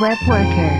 [0.00, 0.70] Web Worker，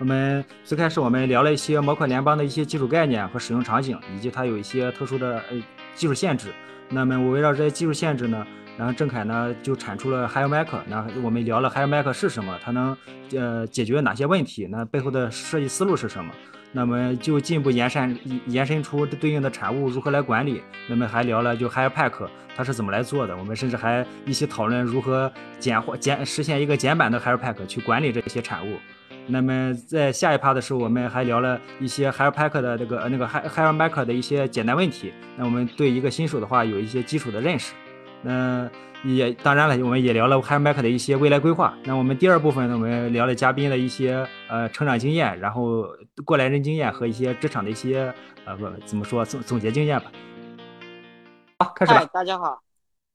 [0.00, 5.62] 我们最开始我们聊了一些模块联邦的一些基础概念和使用场景，以及它有一些特殊的呃
[5.94, 6.52] 技术限制。
[6.88, 8.46] 那么我围绕这些技术限制呢，
[8.78, 10.68] 然后郑恺呢就产出了 HireMac。
[10.86, 12.96] 那我们聊了 HireMac 是什么，它能
[13.32, 14.66] 呃解决哪些问题？
[14.70, 16.32] 那背后的设计思路是什么？
[16.76, 18.18] 那么就进一步延伸
[18.48, 20.60] 延伸出对应的产物如何来管理。
[20.88, 23.36] 那么还聊了就 HirePack 它是怎么来做的。
[23.36, 28.76] 我们甚至还一起讨论如何简化简实现一个简版的 HirePack 去管理这些产物。
[29.28, 35.12] 那么在下一趴的时候，我们还聊了一些 HirePack 的这个那个 Hire HireMac 的一些简单问题。
[35.38, 37.72] 那我们对一个新手的话有一些基础的认识。
[38.24, 38.70] 嗯
[39.04, 41.76] 也当然了，我们也聊了 HiMac 的一些未来规划。
[41.84, 45.86] 那我们第二部分呢，我们聊了嘉宾的一些呃成长经验，然后
[46.24, 48.14] 过来人经验和一些职场的一些
[48.46, 50.10] 呃不怎么说总总结经验吧。
[51.58, 52.62] 好，开始嗨，大家好，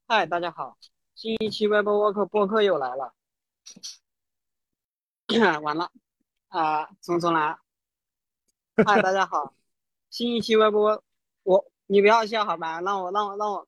[0.06, 0.76] 嗨，大家好，
[1.16, 3.12] 新一期 Web Work 播客又来了，
[5.60, 5.90] 完了，
[6.50, 7.58] 啊、重重来，
[8.86, 9.54] 嗨，大家好，
[10.08, 10.74] 新一期 Web
[11.42, 13.66] 我你不要笑好吧，让我让我让我，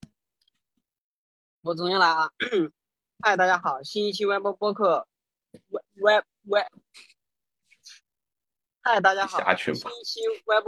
[1.62, 2.28] 我重新来啊，
[3.20, 5.06] 嗨，大家好，新一期 Web 播客
[5.94, 6.66] ，Web Web
[8.80, 10.66] 嗨，大家好，新一期 Web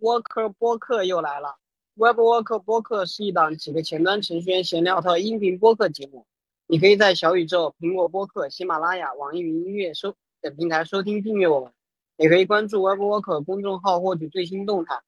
[0.00, 1.58] Worker 播客又来了。
[1.94, 6.26] Web Worker 播客是一档几个前端程序员闲聊的音频播客节目，
[6.66, 11.70] 你可以在小宇宙、苹果播客、喜马拉雅、网易云音乐收等平台收听订阅我们，
[12.16, 15.02] 也可以关注 Web Worker 公众号获取最新动态。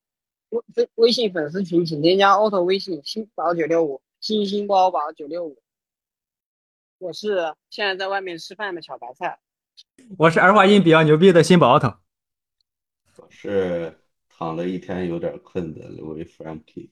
[0.50, 5.60] 微微微信粉丝群请添加 auto 微信新宝九六五星星包宝九六五。
[6.98, 9.40] 我是现在在外面吃饭的小白菜。
[10.16, 11.92] 我是儿化音比较牛逼的新宝头。
[13.16, 16.90] 我是躺了一天有点困的 Louis Frankie。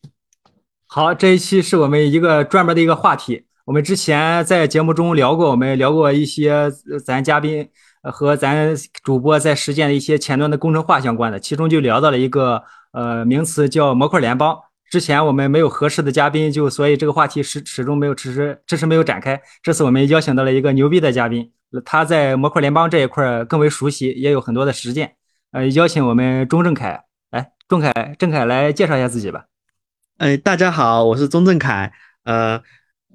[0.88, 3.46] 好，这一期是我们一个专门的一个话题。
[3.64, 6.50] 我们之前在节目中聊过，我们聊过一些
[6.90, 7.70] 呃咱嘉宾
[8.02, 14.60] 呃和咱主播在实践的一些前端的工程化相关的，其中就聊到了一个呃名词叫模块联邦。
[14.90, 19.40] 之前我们没有合适的嘉宾，就所以这个话题始始终没有迟迟迟迟没有展开。
[19.62, 21.52] 这次我们邀请到了一个牛逼的嘉宾，
[21.84, 25.14] 他在模块联邦这一块儿更为熟悉，也有很多的实践。
[25.52, 29.44] 呃，邀请我们钟正凯，来，钟凯，郑凯来介绍一下自己吧。
[30.18, 31.92] 哎，大家好，我是钟正凯。
[32.24, 32.60] 呃，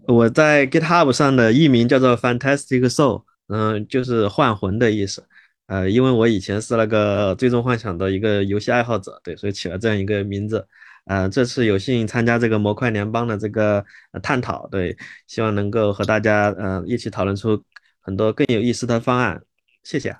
[0.08, 5.26] 我在 GitHub 上的艺名叫做 Fantastic Soul，嗯、就是幻魂的意思。
[5.68, 10.66] 呃，因为我以前是那个最终幻想的一个游戏爱好者，对，所以起了这样一个名字。
[11.06, 17.64] 呃，这次有幸参加这个模块联邦的这个呃探讨，对，希望能够和大家呃一起讨论出
[18.02, 19.42] 很多更有意思的方案。
[19.84, 20.16] 谢谢。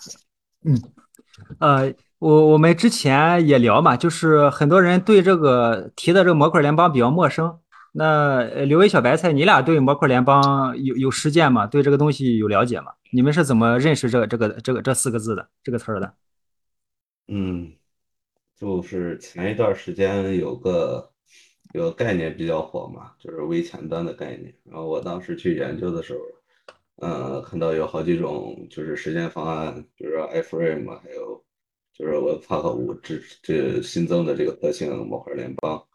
[0.64, 0.82] 嗯
[1.60, 7.60] 呃，我我们之前也聊嘛，就是很多人对这个提的这个模块联邦比较陌生。
[7.92, 11.66] 那呃刘伟小白菜，你俩对模块联邦有有实践吗？
[11.66, 12.92] 对这个东西有了解吗？
[13.12, 16.14] 你们是怎么认识这个这个这个这四个字的这个词儿的？
[17.28, 17.74] 嗯，
[18.56, 21.12] 就是前一段时间有个
[21.74, 24.54] 有个概念比较火嘛，就是微前端的概念。
[24.64, 26.20] 然后我当时去研究的时候，
[27.08, 31.44] 呃，看到有好几种就是实践方案，比如说 iframe 还有
[31.94, 35.86] 就是 Webpack 五这这新增的这个特性模块联邦。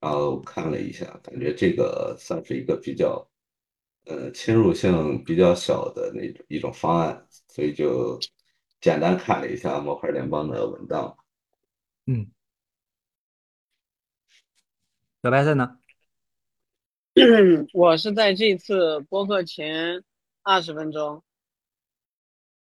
[0.00, 3.24] 然后看了一下，感觉这个算是一个比较，
[4.06, 8.18] 呃，侵入性比较小的那种一种方案，所以就
[8.80, 11.16] 简单看了一下模块联邦的文档。
[12.06, 12.26] 嗯，
[15.22, 15.78] 小白菜呢？
[17.74, 20.02] 我是在这次播客前
[20.42, 21.22] 二十分钟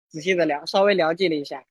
[0.08, 1.64] 仔细的了稍微了解了一下，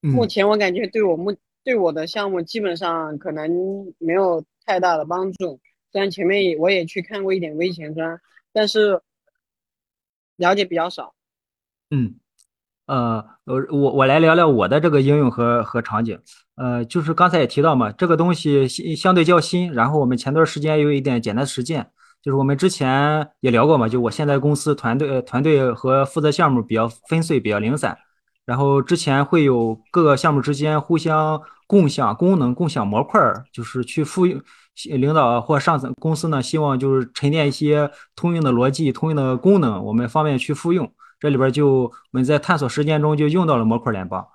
[0.00, 5.60] 目嗯前我感觉对我目对我的项目基本上可能没有太大的帮助。
[5.92, 8.20] 虽然前面也我也去看过一点微前端，
[8.52, 9.00] 但是
[10.36, 11.14] 了解比较少。
[11.90, 12.18] 嗯，
[12.86, 16.20] 呃，我我我来聊聊我的这个应用和和场景。
[16.56, 21.88] 呃，就是刚才也提到嘛，这个东西新相对较新，然后我们前段时间有一点简单实践，
[22.22, 27.98] 就是我们之前也聊过嘛，就我现在公司团队团队和负责项目比较分碎，比较零散，
[28.46, 34.40] 然后之前会有各个项目之间互相共享功能、共享模块儿，就是去复用。
[34.90, 40.92] 领导或上层公司呢，希望就是沉淀一些通用的逻辑、通用的功能，我们方便去复用。
[41.20, 44.26] 这里边就我们在探索实践中就用到了模块联邦。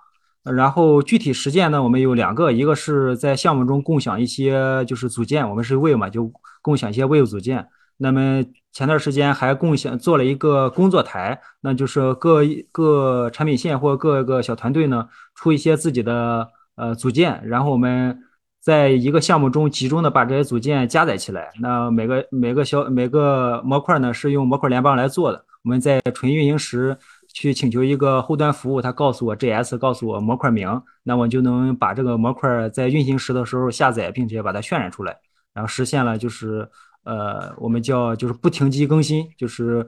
[0.44, 6.32] 然后具体实践呢，我们有两个，一个是在项目中共享一些就是组件，我们是微嘛，就
[6.62, 7.66] 共享一些微组件。
[7.98, 8.42] 那么
[8.72, 12.40] 前段时间还共享做了一个工作台，那就是各
[12.72, 18.18] 各产品线或各个小团队呢出一些自己的呃组件，然后我们
[18.58, 21.50] 在一个项目中集中的把这些组件加载起来。
[21.60, 25.44] 那每个每个小每个模块呢是用模块联邦来做的。
[25.62, 26.96] 我们在纯运营时
[27.32, 35.16] 去请求一个后端服务，它告诉我 JS，告诉我模块名，那我就能把这个模块在运行时的时候下载，并且把它渲染出来，
[35.54, 36.68] 然后实现了就是
[37.04, 39.86] 呃我们叫就是不停机更新，就是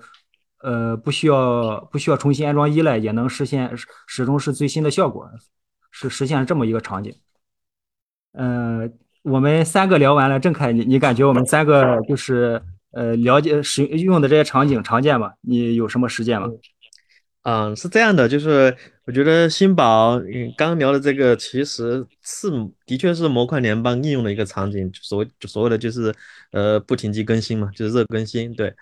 [0.61, 3.73] 呃不需要不需要重新安装依赖，也能实现
[4.07, 5.29] 始终是最新的效果，
[5.91, 7.15] 是实现这么一个场景。
[8.33, 8.89] 呃，
[9.25, 12.63] 我们三个聊完了，郑凯，你你感觉我们三个就是
[12.93, 15.33] 呃了解使用的这些场景常见吗？
[15.43, 16.49] 你有什么实践吗？
[17.45, 22.49] 嗯，是这样的，就是我觉得新宝，嗯，刚聊的这个其实是
[22.87, 26.15] 的确是模块联邦应用的一个场景，所所谓的就是
[26.53, 28.73] 呃不停机更新嘛，就是热更新，对。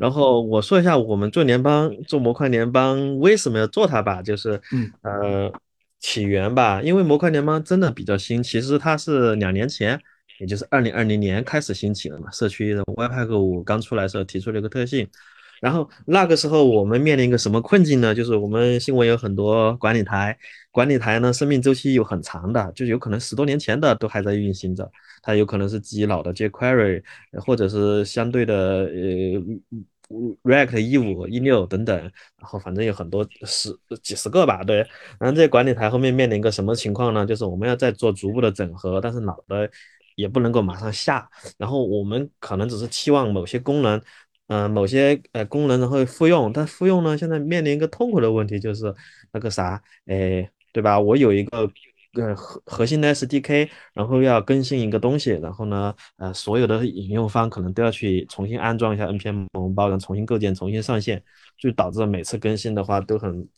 [0.00, 4.58] 然后我说一下我们做联邦做模块联邦为什么要做它吧，就是
[5.02, 5.52] 呃
[6.00, 10.00] 起源吧，因为模块联邦真的比较新，其实它是两年前，
[10.40, 15.06] 也就是二零二零年开始兴起的嘛，社区的 Webpack 五刚出来时候提出了一个特性。
[15.60, 18.14] 然后那个时候我们面临一个什么困境呢？
[18.14, 20.36] 就是我们新闻有很多管理台，
[20.70, 24.90] 管理台呢生命周期有很长的，就有可能十多年前的都还在运行着，
[25.22, 27.02] 它有可能是基于老的 jQuery，
[27.40, 28.54] 或者是相对的
[28.84, 29.42] 呃
[30.44, 32.12] React 一五一六等等，然
[32.42, 34.76] 后反正有很多十几十个吧，对。
[35.18, 37.26] 然后这些管理台后面面临一个什么情况呢？
[37.26, 39.68] 就是我们要在做逐步的整合，但是老的
[40.14, 41.28] 也不能够马上下，
[41.58, 44.00] 然后我们可能只是期望某些功能。
[44.48, 48.94] 嗯，某些呃功能然后复用，但复用呢，现在面临一个痛苦的问题，就是
[49.32, 51.00] 那个啥，哎，对吧？
[51.00, 51.68] 我有一个
[52.14, 61.20] 呃核核心的 SDK，然后要更新一个东西，然后呢，呃，所有的引用方可能都要去重新安装一下 npm 包，然后重新构建、重新上线，
[61.58, 63.48] 就导致每次更新的话都很，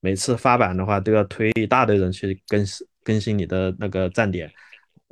[0.00, 4.50] 每次发版的话都要推一大堆人去更新更新你的那个站点。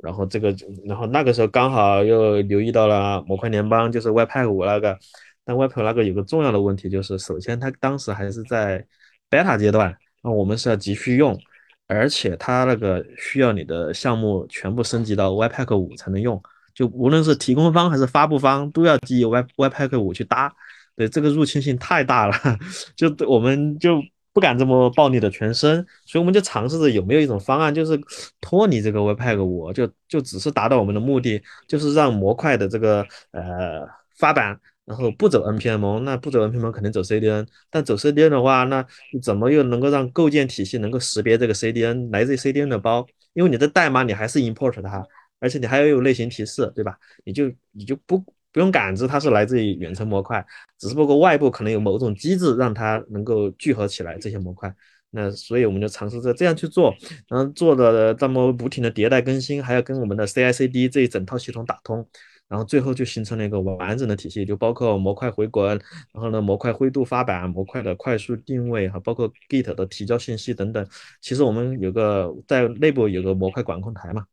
[0.03, 0.53] 然后这个，
[0.85, 4.99] 然后那个时候刚好又留意到了模块联邦，就是 Webpack 五那个，
[5.45, 8.85] 但 Webpack 那个有个重要的问题，就是首先它当时还是在
[9.29, 11.39] beta 阶段，那我们是要急需用，
[11.87, 16.41] 而且它那个需要你的项目全部升级到 Webpack 五才能用，
[16.75, 20.53] 就无论是提供方还是发布方都要基于 Web Webpack 五去搭，
[20.97, 22.35] 对这个入侵性太大了，
[22.97, 24.01] 就我们就。
[24.33, 27.99] 不敢这么暴力的全身，所以我们就尝试着有没有一种方案，就是
[28.41, 33.87] 脱离这个 Webpack 五，就就只是达到我们的目的，就是让模块的这个呃
[34.17, 38.83] 发版，然后不走 npm，那不走 npm 肯定走 CDN，但走 CDN 的话，那
[39.21, 43.05] 怎么又能够让构建体系能够识别这个 CDN 来自于 CDN 的包？
[43.33, 45.05] 因为你的代码你还是 import 它，
[45.39, 46.97] 而且你还要有类型提示，对吧？
[47.23, 48.23] 你就你就不。
[48.53, 50.45] 不用感知它是来自于远程模块，
[50.77, 54.73] 只是不过外部可能有某种机制让它能够聚合起来这些模块。
[55.15, 56.91] 那所以我们就尝试着这样去做，
[57.27, 62.07] 然后做的这么不停的迭代更新，还要跟我们的 CI/CD 这一整套系统打通，
[62.47, 65.69] 然后最后就形成了一个完整的体系，就包括模块回滚，
[66.11, 70.83] 然后呢模块灰度发版，模块的快速定位，哈，包括 Git 的提交信息等等。
[71.21, 74.25] 其实我们有个在内部有个模块管控台嘛。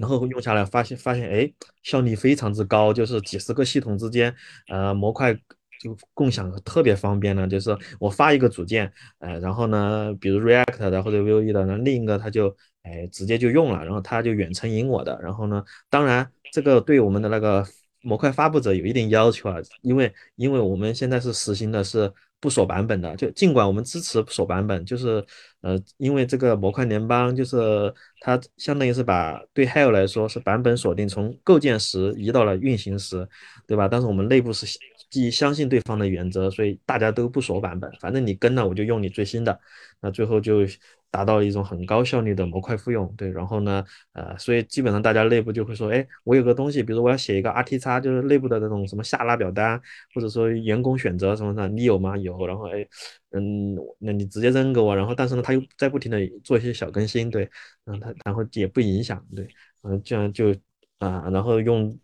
[0.00, 4.34] 然后用下来发现发现哎效率非常之高，就是几十个系统之间
[4.68, 5.34] 呃模块
[5.80, 7.46] 就共享特别方便呢。
[7.46, 15.18] 就是我发一个组件，呃然后呢比如 React 的或者 Vue 的，那另一个它就哎直接就用了，然后它就远程引我的。
[15.22, 17.66] 然后呢当然这个对我们的那个
[18.02, 22.12] 模块发布者有一定要求啊，因为因为我们现在是实行的是。
[22.44, 25.24] 不锁版本的，就尽管我们支持锁版本，就是
[25.62, 33.26] 呃，因为这个模块联邦就是它相当于是把对 Hell 来说是版本锁定，从构建时移到了运行时，
[33.66, 33.88] 对吧？
[33.88, 34.66] 但是我们内部是
[35.08, 39.58] 基于相信对方的原则，所以大家都不锁版本，反正你跟了我就用你最新的，
[40.02, 40.66] 那最后就。
[41.14, 49.80] 达到一种很高效率的模块复用，对，然后呢，呃，所以基本上大家内部就会说，哎，我有个东西，比如我要写一个 RT 叉，就是内部的那种什么下拉表单，
[50.12, 52.16] 或者说员工选择什么的，你有吗？
[52.16, 52.84] 有，然后哎，
[53.30, 57.48] 嗯，那你直接扔给我，然后但是呢，他又在不停的做一些小更新，对，
[57.84, 59.46] 然后他然后也不影响，对，
[59.82, 60.52] 嗯，这样就
[60.98, 61.96] 啊，然后用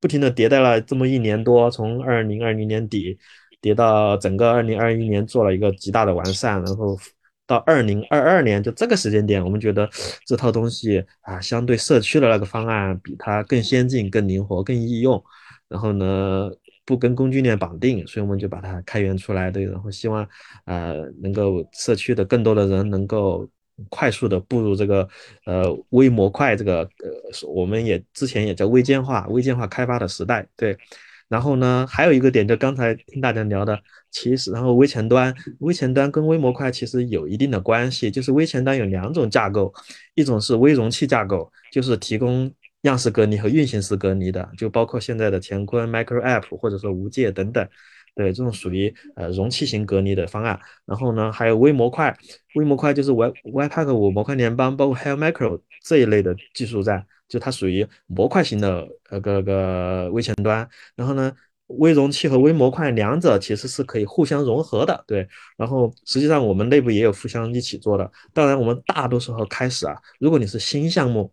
[0.00, 3.16] 不停的迭代了这么一年多，从二零二零年底
[3.60, 6.98] 叠到整个二零二一年，做了一个极大的完善，然后。
[7.48, 9.88] 到二零二二年，就这个时间点，我们觉得
[10.26, 15.20] 这套东西啊，相对社区的那个方案比它更先进、更灵活、更易用。
[15.66, 16.50] 然后呢，
[16.84, 19.50] 不跟工具链绑定，所以我们就把它开源出来。
[19.50, 20.28] 对，然后希望
[20.66, 23.48] 呃，能够社区的更多的人能够
[23.88, 25.08] 快速的步入这个
[25.46, 30.46] 呃微模块这个呃，我们也之前也叫微简化、微简化开发的时代。
[30.54, 30.76] 对。
[31.28, 33.78] 然后呢，还有一个点，就刚才听大家聊的，
[34.10, 38.10] 其实，然后微前端，微前端跟微模块其实有一定的关系。
[38.10, 39.72] 就是微前端有两种架构，
[40.14, 42.50] 一种是微容器架构，就是提供
[42.82, 47.68] 样式隔离和运行时隔离的，就包括现在的乾坤、Micro App 或者说无界等等。
[48.14, 50.58] 对，这种属于呃容器型隔离的方案。
[50.86, 52.16] 然后呢，还有微模块，
[52.54, 60.68] 微模块就是 Y Webpack 五模块联邦，包括 Hair Macro 这一类的技术在，就它属于模块型的呃个个微前端。
[60.96, 61.32] 然后呢，
[61.66, 65.28] 微容器和微模块两者其实是可以互相融合的，对。
[65.56, 68.10] 然后实际上我们内部也有互相一起做的。
[68.32, 71.30] 当然，我们大多时候开始啊，如果你是新项目，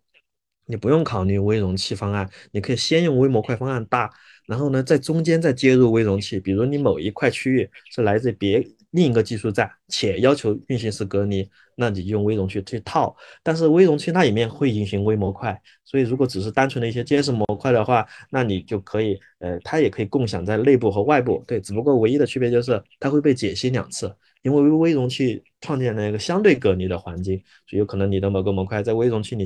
[0.65, 4.11] 你不用考虑微容器方案，你可以先用微模块方案大，
[4.47, 6.39] 然后呢，在中间再接入微容器。
[6.39, 13.13] 比如你某一块区域是来自别另一个技术栈，且要求运行时隔离，那你用微容器去套。
[13.43, 21.43] 但是微容器那里面会运行微模块，所以如果只是单纯的一些监视模块的话，那你就可以，呃，它也可以共享在内部和外部。
[21.45, 27.37] 对，只不过唯一的区别就是它会被解析两次，因为微容器创建了一个相对隔离的环境，
[27.67, 29.43] 所以有可能你的某个模块在微容器里。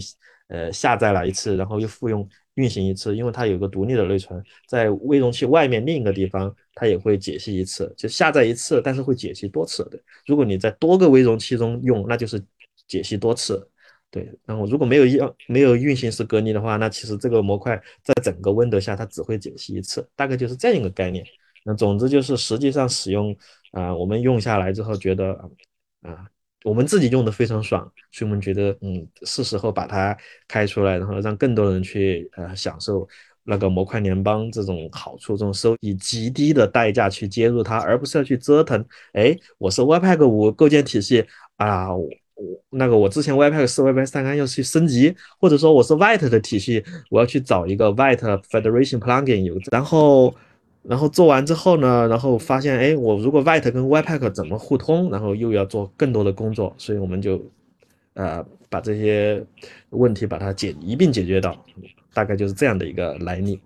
[0.51, 9.99] 呃，下载了一次，然后又复用运行一次，因为它有个独立的内存，在微容器外面另一个地方，它也会解析一次，就下载一次，但是会解析多次的。
[10.25, 12.43] 如果你在多个微容器中用，那就是
[12.87, 13.63] 解析多次。
[14.09, 21.23] 对，然后如果没有要没有运行时隔离的话，那其实这个模块在整个 Windows 下它只会解析一次，大概就是这样一个概念。
[21.63, 23.37] 那总之就是实际上使用
[23.71, 25.33] 啊，我们用下来之后觉得
[26.01, 26.27] 啊。
[26.65, 33.07] 我们自己用的非常爽，所以我们觉得，嗯，是时候把它开出来，然后让更多人去呃享受
[33.45, 38.85] 那个模块联邦这种好处，这种收以极低的代价去接入它，而不是要去折腾。
[39.13, 42.09] 哎，我是 Webpack 五构建体系啊，我
[42.71, 50.35] 那个我之前 Webpack 四、Webpack 三要去升级，或者说我是 White 的体系，我要去找一个 White Federation Plugin 有，然后。
[50.81, 57.41] 然后做完之后呢，然后发现，哎，我如果 White 跟 Webpack 怎么互通，然后又要做更多的工作，所以我们就，
[58.13, 59.45] 呃，把这些
[59.89, 61.55] 问题把它解一并解决到，
[62.13, 63.59] 大概就是这样的一个来历。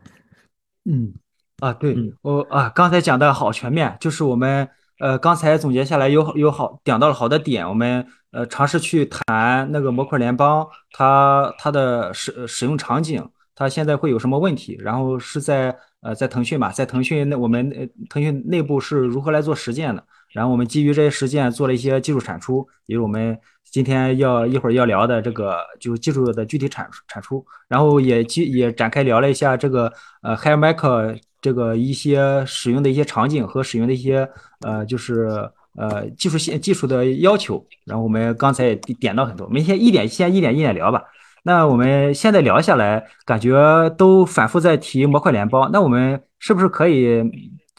[0.86, 1.14] 嗯，
[1.60, 4.68] 啊，对我啊，刚才讲的好全面，就是我们
[5.00, 15.76] 呃刚才总结下来有有好讲到了好的点，我们呃尝试去谈那个模块联邦它它的使使用场景，它现在会有什么问题，然后是在。
[16.06, 20.04] 呃，在腾讯嘛，在腾讯那我们呃腾讯内部是如何来做实践的？
[20.34, 23.40] 然后我们基于这些实践做了一些技术产出，比如我们
[23.72, 29.90] 今天要一会儿要聊的这个就技术的具体产产出，然后也基也展开聊了一下这个
[30.24, 34.30] 呃 h i m a c 这个一些使用的一些场景和使用的一些
[34.60, 37.66] 呃就是呃技术线技术的要求。
[37.86, 41.02] 然后我们刚才也点到很多，我们先一点先一点一点聊吧。
[41.46, 45.70] 那我们现在聊下来，感觉都反复在提模块联邦。
[45.74, 47.22] 那我们是不是可以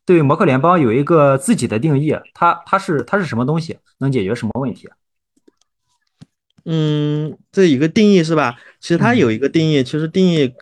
[0.04, 2.14] 对模块联邦有一个自己的定义？
[2.35, 3.78] 它它是它是什么东西？
[4.00, 4.87] 能解决什么问题？
[6.66, 8.56] 嗯，这一个定义是吧？
[8.80, 10.52] 其实它有一个定义，其实定义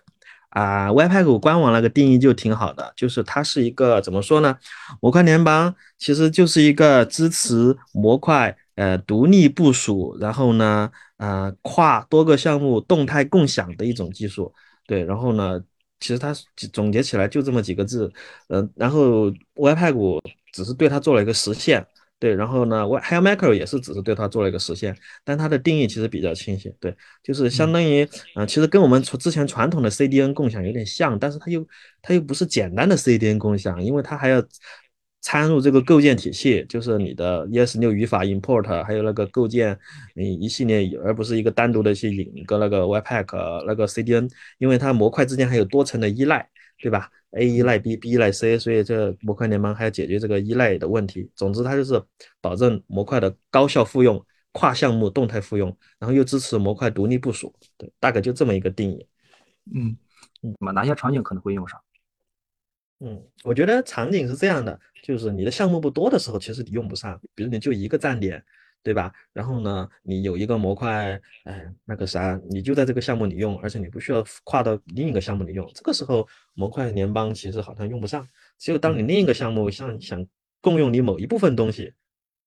[0.50, 4.56] 啊，Webpack 官网那个定义就挺好的，就是它是一个怎么说呢？
[5.00, 10.88] 模块联邦其实就是一个支持模块呃独立部署，然后呢。
[11.22, 14.52] 呃，跨多个项目动态共享的一种技术，
[14.88, 15.62] 对，然后呢，
[16.00, 16.34] 其实它
[16.72, 18.12] 总结起来就这么几个字，
[18.48, 20.20] 呃，然后 Webpack
[20.52, 21.86] 只是对它做了一个实现，
[22.18, 31.64] 对，然后呢，HireMaker 也是只是对它做了一个实现，但它的定义其实比较清晰，对，就是相当于，嗯，其实跟我们传之前传统的 CDN 共享有点像，但是它又
[32.02, 34.42] 它又不是简单的 CDN 共享，因为它还要。
[35.22, 39.72] 参入这个构建体系，就是你的 ES6 语法 import，还有那个构建，
[40.16, 46.46] 嗯，一系列，而不是一个单独的去引一个那个 Webpack 那个 CDN，因为它模块之间还有多层的依赖，
[46.78, 51.30] 对吧？A 依赖 B，B 依赖 C，所以这模块联盟还要解决这个依赖的问题。
[51.36, 52.02] 总之，它就是
[52.40, 59.06] 保证模块的高效复用、跨项目动态复用，然后又支持模块独立部署，对，大概就这么一个定义。
[59.72, 59.96] 嗯，
[60.42, 61.80] 嗯，哪些场景可能会用上？
[63.04, 67.20] 嗯，我觉得场景是这样的，就是你的项目不多的时候，其实你用不上。
[67.34, 68.40] 比如你就一个站点，
[68.80, 69.12] 对吧？
[69.32, 75.68] 然后呢，你有一个模块，哎，那个啥，你就在这个项目里用，而且你不需要跨到另一个项目里用。
[75.74, 78.24] 这个时候模块联邦其实好像用不上。
[78.56, 80.24] 只有当你另一个项目像想
[80.60, 81.92] 共用你某一部分东西，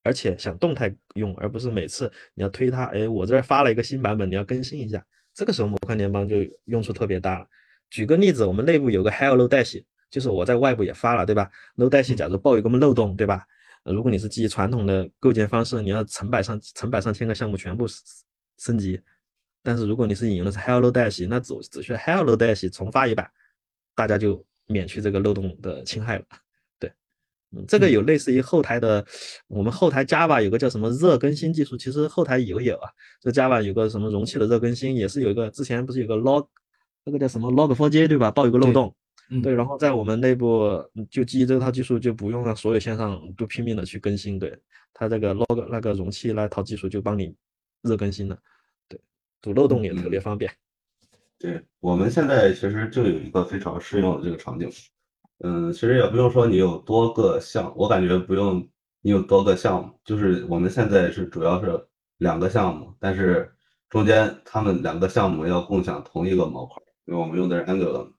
[0.03, 7.45] 而且想动态用，而不是每次你要推它，哎，我这儿发了一个新版本，你要更新一下，这个时候模块联邦就用处特别大了。
[7.89, 9.83] 举个例子，我们内部有个 Hello 代写。
[10.09, 11.49] 就是我在外部也发了，对吧
[11.89, 13.45] 代写假如报一个漏洞，对吧？
[13.83, 17.85] 如果你是基于传统的构建方式，你要成百上成百上千个项目全部
[18.57, 18.99] 升级。
[19.61, 23.29] 但是如果你是引用的是 hello 代写，那只只需要 hello 代写重发一版，
[23.93, 26.25] 大家就免去这个漏洞的侵害了。
[26.79, 26.91] 对，
[27.51, 29.05] 嗯，这个有类似于后台的，
[29.47, 32.89] 我们后台 Java 有个叫什么热更新技术，其实后台也有啊。
[33.21, 36.47] 这 Java 有个什么容器的热更新，也是有一个之前不是有个 log
[37.03, 38.31] 那个叫什么 log4j 对吧？
[38.31, 38.95] 报一个漏洞。
[39.29, 39.41] 嗯。
[39.41, 40.63] 对，然后在我们内部
[40.95, 44.57] 嗯就基于这套技术就不用让所有线上都拼命的去更新，对，
[44.93, 47.35] 它这个 log 那个容器那套技术就帮你
[47.81, 48.37] 热更新了，
[48.87, 48.99] 对，
[49.41, 50.51] 堵漏洞也特别方便。
[51.37, 54.69] 对，我们现在其实就有一个非常适用的这个场景，
[55.43, 58.67] 嗯，其实也不用说你有多个项，我感觉不用
[59.01, 61.87] 你有多个项目，就是我们现在是主要是
[62.19, 63.53] 两个项目，但是
[63.89, 68.09] 中间他们两个项目要共享同一个模块，因为我们用的是 Angular，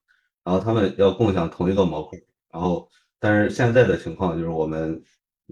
[0.47, 2.17] 然后他们要共享同一个模块，
[2.53, 2.89] 然后
[3.19, 5.03] 但是现在的情况就是我们，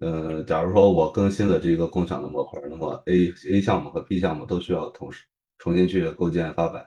[0.01, 5.25] 呃，假如说我更新了这个共享的模块，那么 A A 项目和 B 项目都需要同时
[5.59, 6.87] 重新去构建发版。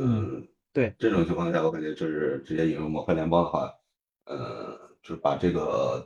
[0.00, 3.72] 嗯，对，这种情况下，我感觉就是直接引入模块联邦的话，
[4.24, 6.04] 呃，就是把这个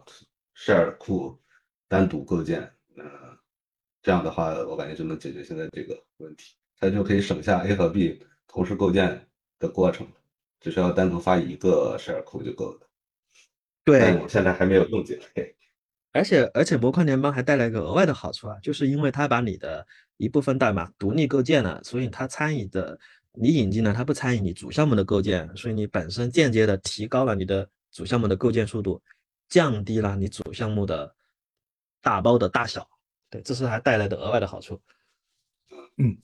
[0.55, 1.41] share 库
[1.88, 2.61] 单独构建，
[2.99, 3.05] 呃，
[4.03, 9.27] 这样的话，我感觉就能解决现在这个问题，它就可以省下 A 和 B 同时构建
[9.59, 10.07] 的过程，
[10.61, 12.88] 只需要单独发一个 share 库就够了。
[13.85, 15.55] 对，但我现在还没有用进来。
[16.12, 19.87] 而且而且模块联邦还带来一个额外的好处啊，就是因为它把你的
[20.17, 22.99] 一部分代码独立构建了，所以它参与的
[23.33, 29.00] 你引进了，它不参与你主项目的构建，所以你本身间接的提高了你的主项目的构建速度，
[29.49, 31.15] 降低了你主项目的
[32.00, 32.88] 大包的大小。
[33.31, 34.81] 对，这是还带来的额外的好处。
[35.99, 36.17] 嗯，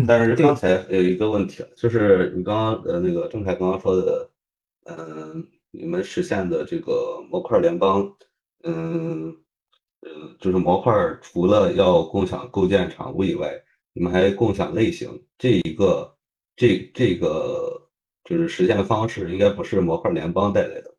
[0.00, 4.30] 对但是刚才有一个问题啊，就是你刚刚呃那个郑凯刚刚说的，
[4.84, 8.10] 嗯、你们实现的这个模块联邦，
[8.64, 9.36] 嗯
[10.00, 13.52] 呃，就是模块除了要共享构建产物以外，
[13.92, 16.16] 你们还共享类型，这一个
[16.56, 17.88] 这这个
[18.24, 20.94] 就是实现方式应该不是模块联邦带来的。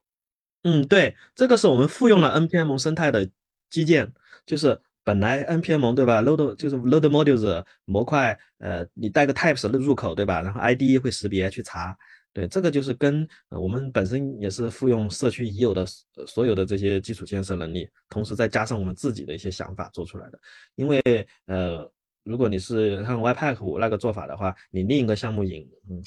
[0.64, 3.28] 嗯，对，这个是我们复用了 npm 生态的
[3.70, 4.14] 基建，
[4.46, 11.96] 就是本来 npm 对吧，load 就是 load modules 模块，呃，你带个 types 的入口对吧，然后 ID 会识别去查，
[12.32, 15.86] 对，这个就是跟、呃我们本身也是复用社区已有的
[16.26, 20.40] 所有的这些基础建设能力，同时再加上我们自己的一些想法做出来的，
[20.76, 21.02] 因为
[21.48, 21.92] 呃，
[22.24, 26.02] 如果你是像 Webpack 五那个做法的话，你另一个项目引，嗯，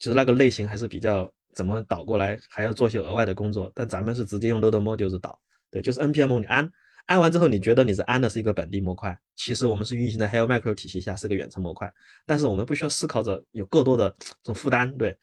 [0.00, 3.70] 其实那个类型还是比较怎么导过来，还要做些额外的工作。
[3.74, 6.68] 但咱们是直接用 load modules 导，对，就是 npm 你安
[7.06, 11.92] 安完之后，你觉得你是安的是一个本地模块，其实我们是运行在 Helm Macro 体系下是个远程模块，
[12.24, 15.16] 但是我们不需要思考着有过多的这种负担，对，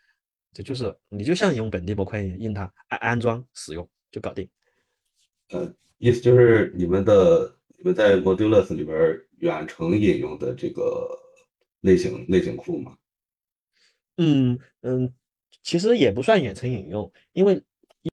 [0.53, 4.47] 这就是你就像用本地模块一样，用它安安装使用就搞定。
[5.49, 11.17] 呃，意思就是你们的你们在 Modulus 里边远程引用的这个
[11.81, 12.95] 类型类型库嘛？
[14.17, 15.11] 嗯嗯，
[15.63, 17.63] 其实也不算远程引用，因为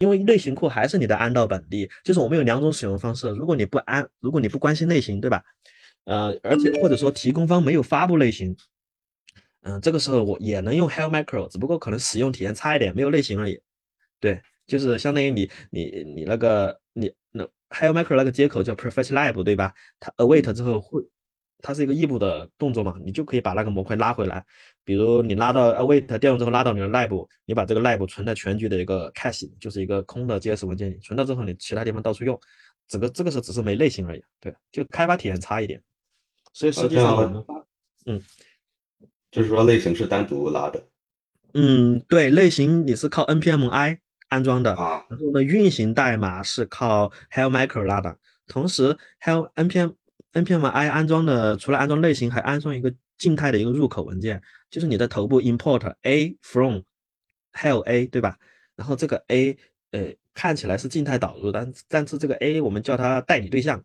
[0.01, 3.29] 因为类型库还是你的安到本地，就是我们有两种使用方式。
[3.31, 5.43] 如果你不安，如果你不关心类型，对吧？
[6.05, 8.57] 呃，而且或者说提供方没有发布类型，
[9.63, 13.61] 嗯、这个时候我也能用 Helm Macro，只不过可能使用体验差一点，没有类型而已。
[14.21, 19.75] 对，就是相当于你你你那个你那 Helm Macro 那个接口叫 Perfect Lab，对吧？
[20.01, 21.03] 它 await 之后会，
[21.61, 24.45] 它是一个异步的动作嘛，你就可以把那个模块拉回来。
[24.89, 32.41] 比如你拉到 await 调用之后拉到你的 lab，你把这个 lab 存在全局的一个 cache，就是一个空的 JS 文件里，存到之后你其他地方到处用，
[32.89, 35.79] 整个这个时候只是没类型而已，对，就开发体验差一点。
[36.55, 37.67] 所以实际上这样我们发，
[39.31, 40.83] 就是说类型是单独拉的
[41.53, 43.99] 嗯，对，类型你是靠 npm i
[44.29, 45.05] 安装的，啊。
[45.11, 49.95] 然后呢，运行代码是靠 Helm Macro 拉的，同时 Helm npm
[50.33, 56.81] npm i 安装的，除了安装类型，还安装一个静态的一个入口文件，就是你的头部 import a from
[57.53, 58.39] hell a，对吧？
[58.77, 59.57] 然后这个 a
[59.93, 63.83] 呃看起来是静态导入，但但是这个 a 我们叫它代理对象，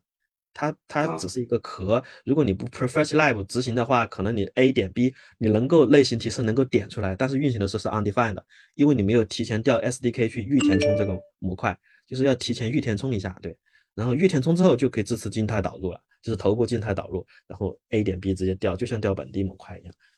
[0.53, 13.57] 它它啊只是一个壳，如果你不 prefetch lib 执行的话，可能你 a 点 b 你能够类型提示能够点出来，但是运行的时候是 undefined 的，因为你没有提前调 SDK 去预填充这个模块，就是要提前预填充一下，对，
[13.95, 20.12] 然后预填充之后就可以支持静态导入了，就是头部静态导入，然后 a 点 b 直接调，就像调本地模块一样，嗯，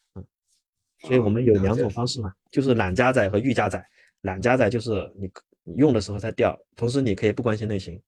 [1.06, 3.86] 所以我们有两种方式嘛，就是懒加载和预加载，
[4.22, 5.30] 懒加载就是你
[5.64, 8.02] 你用的时候再调，同时你可以不关心类型。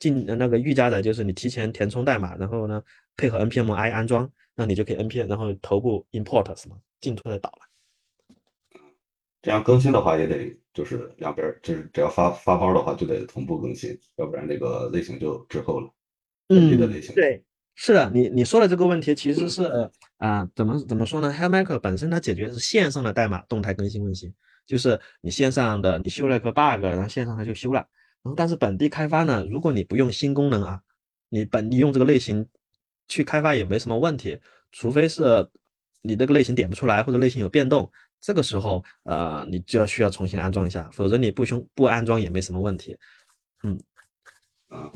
[0.00, 2.82] 进呃那个预加载就是你提前填充代码，然后呢
[3.16, 8.80] 配合 npm i 安装，那你就可以 npm 然后头部 import 什么进出的导了。
[9.40, 15.90] 这样更新的话也得就是两边儿，就是只要发发包的话就得同步更新，要不然这个类型就滞后了。
[16.48, 17.14] 本地的类型。
[17.14, 24.32] 对，是的，你你说的这个问题其实是啊、怎么怎么说呢 h e l m a c r 本身它解决的是线上的代码动态更新问题，
[24.64, 27.80] 就是你线上的你修了个 bug，然后线上它就修了。
[28.22, 30.80] 然后但是本地开发呢，如果你不用新功能啊，
[31.28, 32.46] 你本地用这个类型
[33.08, 34.40] 去开发也没什么问题，
[34.72, 35.46] 除非是
[36.00, 42.96] 你这个类型点不出来或者类型有变动，这个时候呃你就要需要重新安装一下，否则你不修不安装也没什么问题。
[43.62, 43.78] 嗯，
[44.68, 44.90] 啊，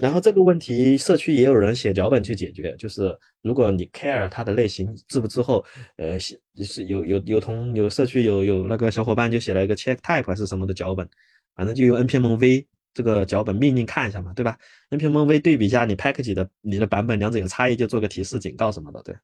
[0.00, 5.64] 然后这个问题社区也有人写脚本去解决，就是如果你 care 它的类型滞不滞后，
[5.96, 11.08] 呃，写是有有有同有社区有有那个小伙伴就写了一个 check type 还是什么的脚本，
[11.54, 14.56] 反正就用 npm v 这个脚本命令看一下嘛，对吧
[14.90, 19.14] ？npm v 对比一下你 package 的你的版本两者有差异，就做个提示警告什么的，对。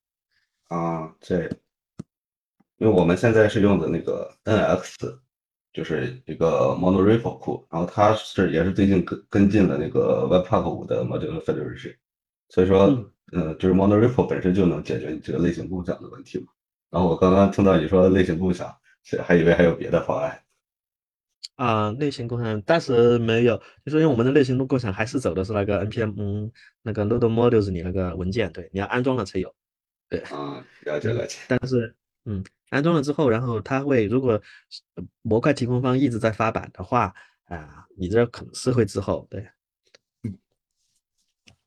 [0.68, 1.44] 啊，这，
[2.78, 5.18] 因为我们现在是用的那个 NX，
[5.72, 11.96] 就是一个 monorepo 库，然后它是也是最近跟跟进了那个 Webpack 五的 Modular Federation，
[12.48, 16.46] 所以说，嗯呃，就是 monorepo 本身就能解决你这个类型共享的问题嘛。
[16.90, 20.42] 然后我刚刚听到你说类型共享，是还以为还有别的方案。
[21.54, 26.50] 啊、类型共享暂时没有，就是因为我们的类型共享还是走的是那个 npm 嗯
[26.82, 29.54] 那个 load modules 你那个文件，对，你要安装了才有。
[30.08, 31.36] 对啊，了解了解。
[31.46, 34.40] 但是，嗯，安装了之后，然后它会，如果
[35.22, 37.12] 模块提供方一直在发版的话，
[37.46, 39.48] 啊、你这可能是会滞后，对，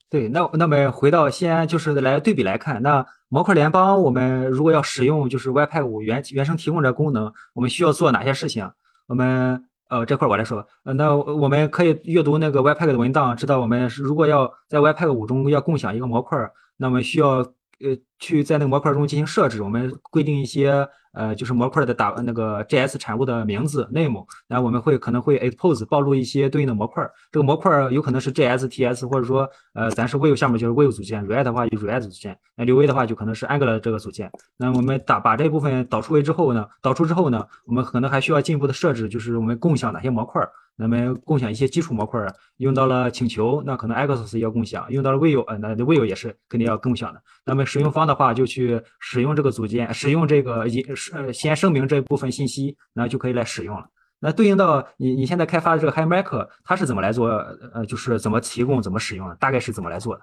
[0.10, 8.72] 对，那那么回到先就是来对比来看，那模块联邦我们如果要使用就是 Webpack 五原原生提供的功能，我们需要做哪些事情？
[9.08, 31.44] 我们呃这块我来说，呃，那我们可以阅读那个 Webpack 的文档，知道我们如果要在 Webpack 五中要共享一个模块，那么需要呃去在那个模块中进行设置，我们规定一些呃就是模块的打那个 JS 产物的名字 name，然后我们会可能会 expose 暴露一些对应的模块，这个模块有可能是 JS、TS 或者说呃咱是 Vue 项目就是 Vue 组件，React
[31.44, 34.32] 的话就 React 组件，那刘威的话就可能是 Angular 这个组件。
[34.58, 40.50] 那我们打把这部分导出为之后呢，导出之后呢，我们可能还需要进一步的设置，就是我们共享哪些模块儿。
[40.76, 42.20] 那么共享一些基础模块，
[42.58, 47.22] 用到了请求，那可能 Exos 要共享；用到了 Vue，呃，那 Vue 也是肯定要共享的。
[47.46, 53.86] 那么使用方的话，就去使用这个组件，使用这个引呃先声明这部分信息，那就可以来使用了。
[54.20, 57.28] 那对应到你你现在开发的这个 HiMaker，它是怎么来做？
[57.74, 59.36] 呃，就是怎么提供、怎么使用的？
[59.36, 60.22] 大概是怎么来做的？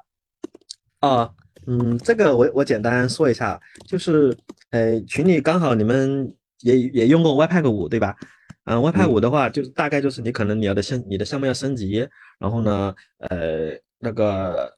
[1.07, 1.31] 啊，
[1.67, 4.35] 嗯，这个我我简单说一下，就是
[4.71, 8.17] 呃群里刚好你们也也用过 Webpack 五对吧？
[8.65, 12.07] 嗯、w e b p a c k 五的话，就是大概就是你可能你要的项你的项目要升级，
[12.39, 14.73] 然后呢，呃，那个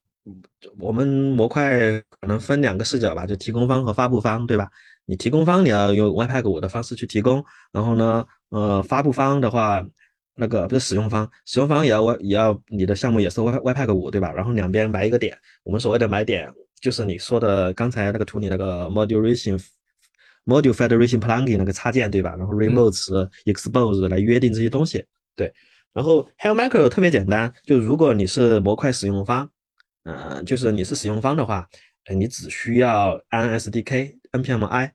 [0.78, 1.78] 我们模块
[2.20, 4.68] 可能分两个视角吧，就提供方和发布方，对吧？
[5.12, 9.86] 你提供方你要用 Webpack 五的方式去提供，然后呢，呃，发布方的话，
[10.34, 14.32] 那个不是使用方，使用方也要也要你的项目也是 Web Webpack 五，对吧？
[14.32, 19.62] 然后两边埋一个点，我们所谓的埋点就是你说的刚才那个图里那个 modulation
[20.46, 22.34] module federation plugin 那个插件，对吧？
[22.38, 25.04] 然后 remote、expose 来约定这些东西，
[25.36, 25.52] 对。
[25.92, 29.46] 然后 h e l l Micro 特别简单，就如果你是模块使用方，
[30.04, 31.68] 嗯、就是你是使用方的话，
[32.06, 34.92] 呃你只需要安 SDK npm i，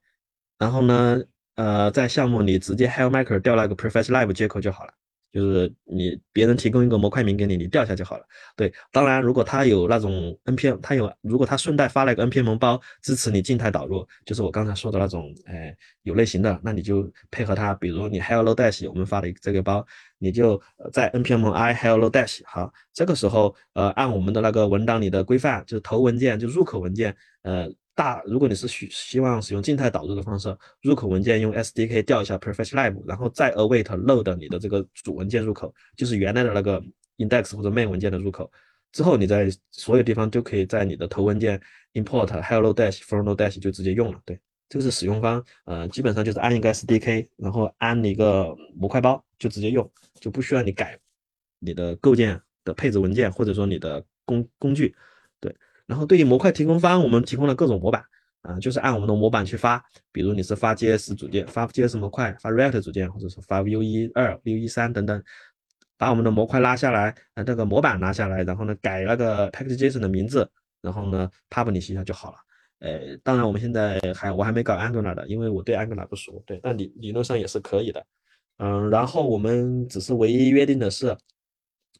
[0.58, 1.22] 然后呢，
[1.56, 4.93] 呃，在项目里直接 HailMaker 调那个 professor live 接口就好了。
[5.34, 8.24] 就是你别人提供一个模块名给你，你调一下就好了。
[8.56, 19.86] 对，当然如果他有那种 npm，他有如果他顺带发了一个 npm 包支持你静态导入，就是我刚才说的那种，哎，有类型的，那你就配合他，比如你 hello dash 我们发的这个包，
[20.17, 20.60] 你就
[20.91, 27.70] 在 npm i hello dash 好，这个时候呃按我们的那个文档里的规范，就是头文件就入口文件，呃。
[27.97, 36.79] 大，如果你是希希望使用静态导入的方式，入口文件用 SDK 调一下 Prefetch Live，然后再 await load 你的这个主文件入口，就是原来的那个
[37.17, 38.51] index 或者 main 文件的入口。
[38.91, 41.60] 之后你在所有地方都可以在你的头文件
[41.93, 44.21] import hello dash from dash 就直接用了。
[44.23, 50.99] 对，这个是使用方，呃，基本上就是安一个 SDK，然后安一个模块包就直接用，就不需要你改
[51.57, 54.95] 你的构建的配置文件或者说你的工工具。
[55.88, 58.04] 然后对于模块提供方，我们提供了各种模板
[58.43, 65.21] 啊、就是按我们的模板去发，比如你是发 JS 组件、发 JS 模块、发 React 组件，或者是发 Vue 一二、Vue 一三等等，
[65.97, 70.50] 把我们的模块拉下来，呃，这个模板拿下来，然后呢改那个 package.json 的名字，
[70.82, 72.38] 然后呢 public 一下就好了。
[72.80, 78.06] 呃，当然我们现在还我还没搞 Angular 的，因为我对 Angular 不熟，对，但理理论上也是可以的。
[78.60, 81.17] 嗯，然后我们只是唯一约定的是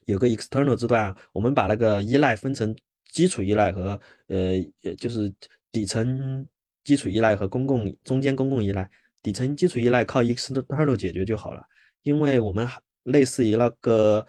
[0.06, 2.74] 有个 external 字段，我们把那个依赖分成
[3.18, 5.34] 基础依赖和呃，也就是
[5.72, 6.46] 底层
[6.84, 8.88] 基础依赖和公共中间公共依赖。
[9.24, 11.64] 底层基础依赖靠 external 解决就好了，
[12.04, 12.68] 因为我们
[13.06, 14.24] 类似于那个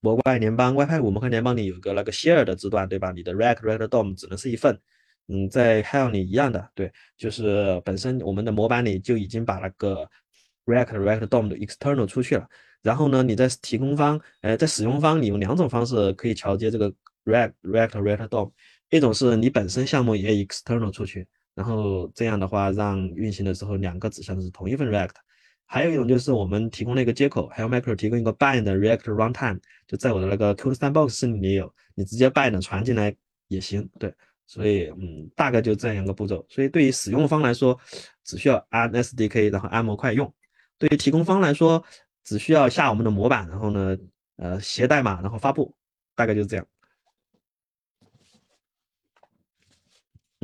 [0.00, 3.12] 模块联邦 Webpack 五模块联邦里有个那个 share 的字段，对吧？
[3.12, 4.76] 你的 React React DOM 只能是一份。
[5.28, 10.10] 嗯，在 Hell 里一样的，对，就是本身我们的模板里就已经把那个
[10.66, 12.44] React React DOM 的 external 出去了。
[12.82, 16.92] 然后呢，你在提供方，呃，在使用方，你有两种方式可以桥接这个
[17.24, 18.52] React React React DOM，
[18.90, 25.14] 一种是你本身项目也 external 出去，然后这样的话让运行的时候两个指向的是同一份 React。
[25.66, 33.14] 还有一种就是我们提供了一个接口，还有 Micro 提供一个 bind React runtime，就在我的那个 Code Sandbox 里面有，你直接 bind 传进来
[33.48, 33.88] 也行。
[33.98, 34.14] 对，
[34.46, 36.44] 所以嗯，大概就这样一个步骤。
[36.50, 37.76] 所以对于使用方来说，
[38.24, 40.28] 只需要安 SDK，然后安模块用；
[40.78, 41.82] 对于提供方来说，
[42.22, 43.96] 只需要下我们的模板，然后呢，
[44.36, 45.74] 呃，写代码，然后发布，
[46.14, 46.66] 大概就是这样。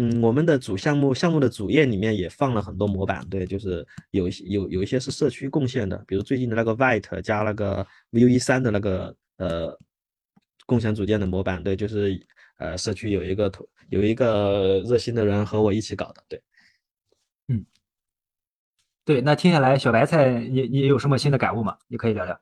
[0.03, 9.79] 嗯，我们的主项目项目的主页里面也放了很多模板，对，就是有一些有有一些是社区贡献的，比如最近的那个 White 加那个 Vue 三的那个呃
[10.65, 12.19] 共享组件的模板，对，就是
[12.57, 16.43] 呃社区有一个头有一个热心的人和我一起搞的，对，
[17.49, 17.67] 嗯，
[19.05, 21.77] 对，那听下来小白菜也也有什么新的感悟吗？
[21.89, 22.41] 你可以聊聊。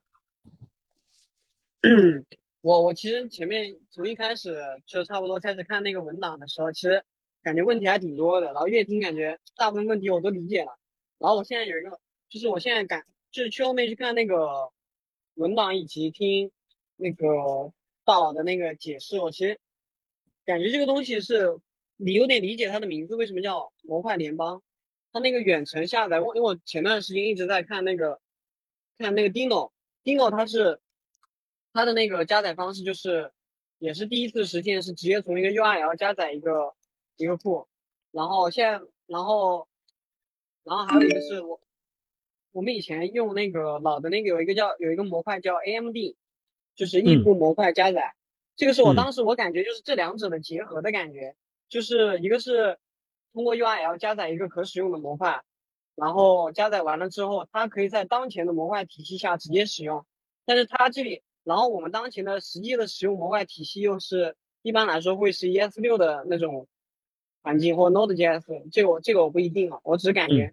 [2.60, 7.02] 我我其实前面从一开始就差不多开始看那个文档的时候，其实。
[7.48, 10.78] 感觉问题还挺多的，然后越听感觉大部分问题我都理解了。
[11.16, 14.70] 然后我现在有一个，就是我现在感就是去后面去看那个
[15.32, 16.50] 文档以及听
[16.96, 17.72] 那个
[18.04, 19.58] 大佬的那个解释，我其实
[20.44, 21.58] 感觉这个东西是
[21.96, 24.62] 你有点理解它的名字为什么叫模块联邦。
[25.10, 28.20] 它那个远程下载，我因为我前段时间一直在看那个
[28.98, 30.80] 看那个 Dino，Dino 它是
[31.72, 33.32] 它的那个加载方式就是
[33.78, 36.74] 也是第一次实现是直接从一个 URL 加载一个。
[37.18, 37.66] 一个库，
[38.12, 39.66] 然后现在，然后，
[40.62, 41.60] 然后还有一个是我，
[42.52, 45.96] 我们以前用那个老的那个有一个叫有一个模块叫 AMD，
[46.76, 48.14] 就是异步模块加载，
[48.54, 51.34] 这个是我当时我感觉就是这两者的结合的感觉，
[51.68, 52.78] 就是一个是
[53.32, 55.42] 通过 URL 加载一个可使用的模块，
[55.96, 60.06] 然后加载完了之后，它可以在当前的模块体系下直接使用，
[60.44, 66.68] 但是它这里，然后我们当前的实际的使用模块体系又是一般来说会是 ES 六的那种。
[67.48, 70.52] 环境或 Node.js，这个我这个我不一定啊，我只感觉，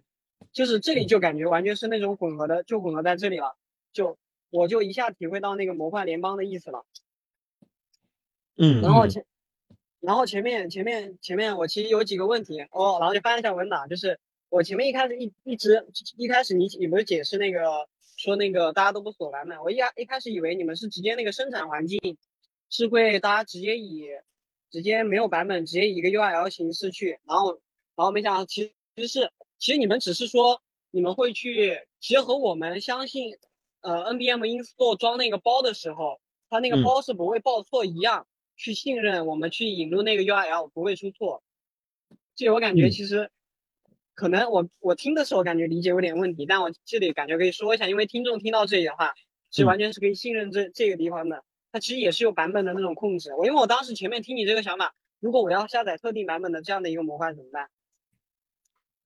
[0.54, 3.54] 就是这里就感觉完全是那种混合的，就混合在这里了，
[3.92, 4.16] 就
[4.48, 6.86] 我就一下体会到那个模块联邦的意思了。
[8.56, 9.26] 嗯，然后前，
[10.00, 22.16] 然后前面前面前面我其实有几个问题哦，然后就翻一下文档，就是我前面一开始一一直一开始你你不是解释那个说那个大家都不锁版本，我一一开始以为你们是直接那个生产环境
[22.70, 24.08] 是会大家直接以。
[24.70, 27.52] 直接没有版本，直接以一个 URL 形式去，然后，
[27.96, 33.36] 然后没想到其实是，其实你们只是说你们会去，其实和我们相信，
[33.80, 38.26] 呃，npm install 装那个包的时候，它那个包是不会报错一样，
[38.56, 41.42] 去信任我们去引入那个 URL 不会出错。
[42.34, 43.30] 这我感觉其实，
[44.14, 49.14] 可能我我听的时候感觉理解有点问题，但我这里感觉可以说一下，因为听众听到这里的话，
[49.50, 51.44] 其实完全是可以信任这这个地方的。
[51.72, 53.34] 它其实也是有版本的那种控制。
[53.34, 57.68] 我因为我当时前面听你这个想法，如果我要下载特定版本的这样的一个模块怎么办？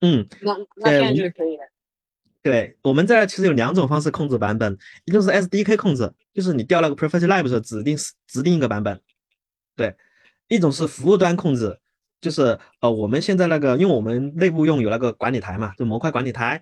[0.01, 1.57] 嗯，那那现在就是可以。
[2.41, 7.95] 对，我们这其实有两种方式控制版本，一种是 SDK 控制，就是你调那个时候指定
[8.25, 8.99] 指定一个版本。
[9.75, 9.95] 对，
[10.47, 11.79] 一种是服务端控制，
[12.19, 16.59] 就是呃我们现在那个，因为我们内部用有那个管理台嘛，就模块管理台。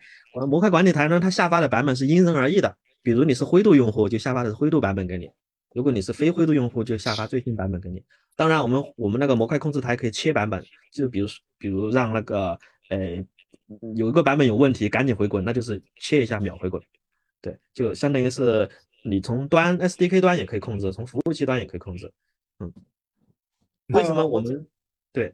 [0.49, 2.75] 模块管理台呢，它下发的版本是因人而异的。
[3.01, 5.31] 比如你是灰度用户，就下发的是灰度版本给你。
[5.73, 8.03] 如果你是非灰度用户，就下发最新版本给你。
[8.35, 11.27] 当然，我们我们那个模块控制台可以切版本，就比如
[11.57, 12.57] 比如让那个
[12.89, 13.23] 呃
[13.95, 16.81] 有一个版本有问题，赶紧回滚，那就是切一下秒回滚。
[17.41, 18.69] 对，就相当于是
[19.03, 22.11] 你从端 SDK 端也可以控制，从服务器端也可以控制。
[22.59, 22.73] 嗯，
[23.87, 24.67] 为什么我们
[25.13, 25.33] 对？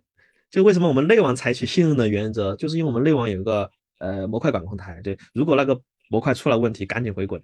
[0.51, 3.69] 就为什么我们内网采取信任的原则，就是因为我们内网有一个
[3.99, 5.01] 呃模块管控台。
[5.01, 7.43] 对，如果那个模块出了问题，赶紧回滚。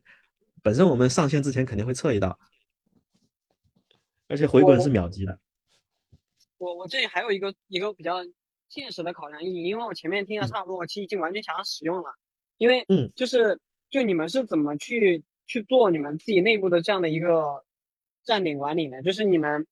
[0.63, 2.39] 本身我们上线之前肯定会测一道。
[4.31, 5.37] 而且回滚是秒级的。
[6.57, 8.23] 我我这里还有一个一个比较
[8.69, 12.15] 现实的考量意义，因为我前面听的差不多，我其实已经完全想要使用了。
[12.57, 17.65] 因为嗯，就是就你们是怎么去去做你们自己内部的这样的一个
[18.23, 19.01] 站点管理呢？
[19.01, 19.67] 就是你们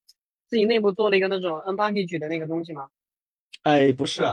[0.48, 2.90] 自己内部做了一个那种 unpackage 的那个东西吗？
[3.62, 4.24] 哎，不是，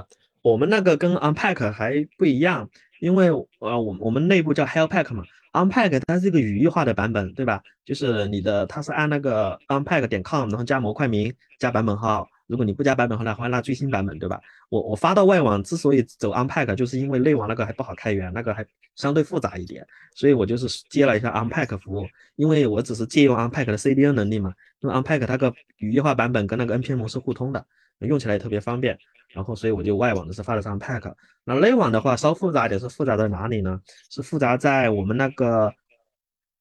[0.42, 5.24] 我们那个跟 unpack 还不一样，因为呃，我我们内部叫 helpack 嘛。
[5.57, 7.62] Unpack 它是一个语义化的版本，对吧？
[7.85, 12.29] 就是你的，它是按那个 unpack 点 com，然后加模块名，加版本号。
[12.47, 14.40] 如果你不加版本号的话，那最新版本，对吧？
[14.69, 18.64] 我我发到外网之所以走 Unpack，就是因为内网那个还不好开源，那个还
[18.95, 24.53] 相对复杂一点，所以我就是接了一下 Unpack 服务，因为我只是借用 Unpack 的 CDN 能力嘛。
[24.81, 27.66] 因为 Unpack 它个语义化版本跟那个 npm 是互通的，
[28.00, 28.98] 用起来也特别方便。
[29.30, 31.12] 然后，所以我就外网的是发的是 Unpack。
[31.44, 33.80] 那内网的话稍复杂一点，是复杂在哪里呢？
[34.11, 35.72] 是复杂在我们那个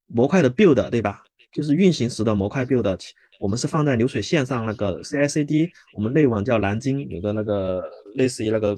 [0.08, 1.24] 模块的 build，对吧？
[1.54, 7.84] 就是运行时的模块 build，我们是放在流水线上那个 CI/CD，我们内网叫蓝鲸，有个那个
[8.15, 8.78] 类似于那个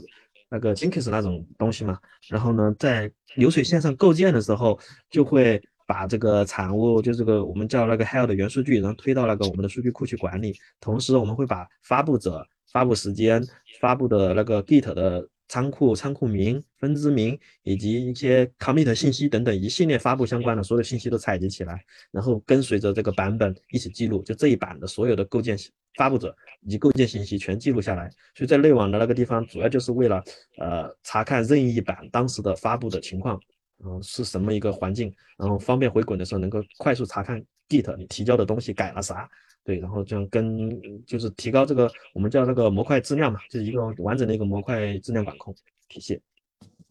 [0.50, 1.98] 那个 Jenkins 那种东西嘛。
[2.28, 4.78] 然后呢，在流水线上构建的时候，
[5.10, 10.54] 就会把这个产物，就这个我们叫那个 h e l l 的元数据，然后推到那个我们的数据库去管理。
[10.80, 13.44] 同时，我们会把发布者、发布时间、
[13.80, 15.28] 发布的那个 Git 的。
[15.50, 25.58] 仓库、仓库名、分支名以及一些 commit 信息等等一系列发布相关的所有信息都采集起来，然后跟随着这个版本一起记录，就这一版的所有的构建
[25.96, 28.10] 发布者以及构建信息全记录下来。
[28.36, 30.22] 所以在内网的那个地方，主要就是为了
[30.58, 33.40] 呃查看任意一版当时的发布的情况，
[33.84, 39.30] 嗯是什么一个环境，然后方便回滚的时候能够快速查看 Git 你提交的东西改了啥。
[39.64, 45.54] 对，然后这样跟就是提高这个我们叫那个模块质量嘛，就是一个完整的一个模块质量管控
[45.90, 46.22] 体系。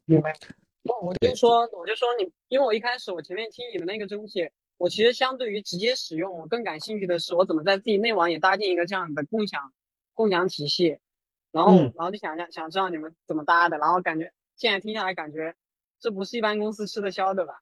[0.04, 0.32] 明白。
[0.82, 9.72] 那我就说，我就说你，因为我一开始我前面听你的那个东西，我其实相对于直接使用，我更感兴趣的是我怎么在自己内网也搭建一个这样的共享
[10.12, 10.98] 共享体系。
[11.50, 15.54] 然后，然后就想想想知道你们怎么搭的，然后感觉现在听下来感觉
[16.00, 17.54] 这不是一般公司吃得消的吧？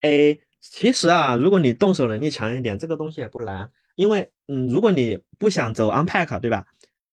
[0.00, 3.70] 哎，其实啊，如果你动手能力强一点，这个东西也不难。
[3.94, 6.64] 因为，嗯，如果你不想走 unpack，对吧？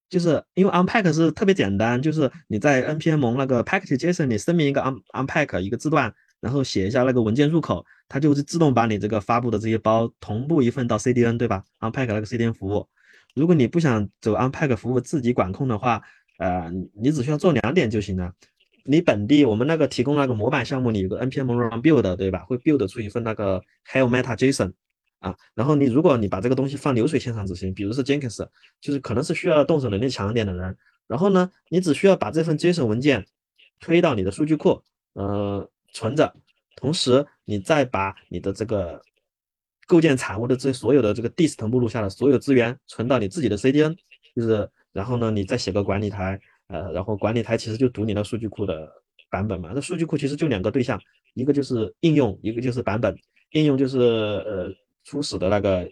[0.10, 12.88] 就是因为 unpack 是特别简单，就是你在 npm 那个 package.json 里声明一个 un unpack 一个字段，然后写一下那个文件入口，它就会自动把你这个发布的这些包同步一份到 CDN，对吧？unpack 那个 CDN 服务。
[13.34, 16.02] 如果你不想走 unpack 服务自己管控的话，
[16.38, 18.32] 呃，你只需要做两点就行了。
[18.84, 22.46] 你本地我们那个提供那个模板项目里有个 npm run build，对吧？
[22.46, 24.74] 会 build 出一份那个 helm_meta JSON。
[25.20, 28.46] 啊，然后你如果你把这个东西放流水线上执行，比如是 Jenkins，
[28.82, 30.76] 就是可能是需要动手能力强一点的人，
[31.08, 33.26] 然后呢，你只需要把这份 JSON 文件
[33.80, 36.36] 推到你的数据库，呃，存着，
[36.76, 39.02] 同时你再把你的这个
[39.88, 43.96] 构建产物的这所有的这个 dist 目录下的所有资源存到你自己的 CDN，
[44.36, 46.38] 就是，然后呢，你再写个管理台，
[46.74, 48.92] 呃，然后管理台其实就读你的数据库的
[49.30, 51.00] 版本嘛，那数据库其实就两个对象，
[51.36, 53.16] 一个就是应用，一个就是版本，
[53.52, 54.74] 应用就是呃。
[55.06, 55.86] 初始的那个，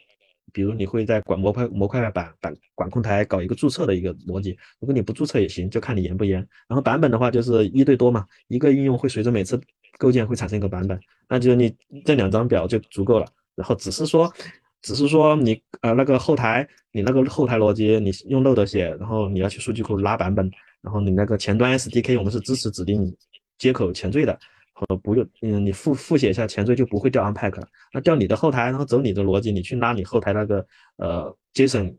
[0.54, 6.38] 比如你会在管模块模块板板管控台搞一个注册的一个逻辑，如果你不注册也行，就看你严不严。
[6.66, 9.60] 然后版本的话就是一对多嘛，一个应用会随着每次
[9.98, 13.28] 构建会产生一个版本，那就你这两张表就足够了。
[13.54, 14.34] 然后只是说，
[14.82, 20.50] 只是说你呃那个后台你那个后台逻辑你用 load 写，然后你要去数据库拉版本，
[20.82, 23.16] 然后你那个前端 SDK 我们是支持指定
[23.58, 24.38] 接口前缀的。
[24.74, 27.68] 和，不用，嗯，你复复写一下前缀就不会调 unpack 了。
[27.94, 30.66] 那调你的后台，然后走你的逻辑，你去拉你后台那个
[30.98, 31.94] 呃 JSON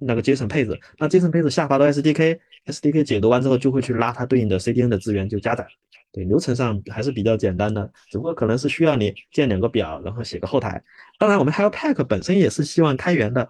[0.00, 5.64] 那个 JSON 配置，那 JSON 配置下发到 SDK，SDK 解读完之后就会去拉它对应的 CDN 的资源就加载。
[6.10, 10.82] 对，流程上还是比较简单的，只不过可能是需要你建两个表，然后写个后台。
[11.18, 13.48] 当然，我们 Helppack 本身也是希望开源的，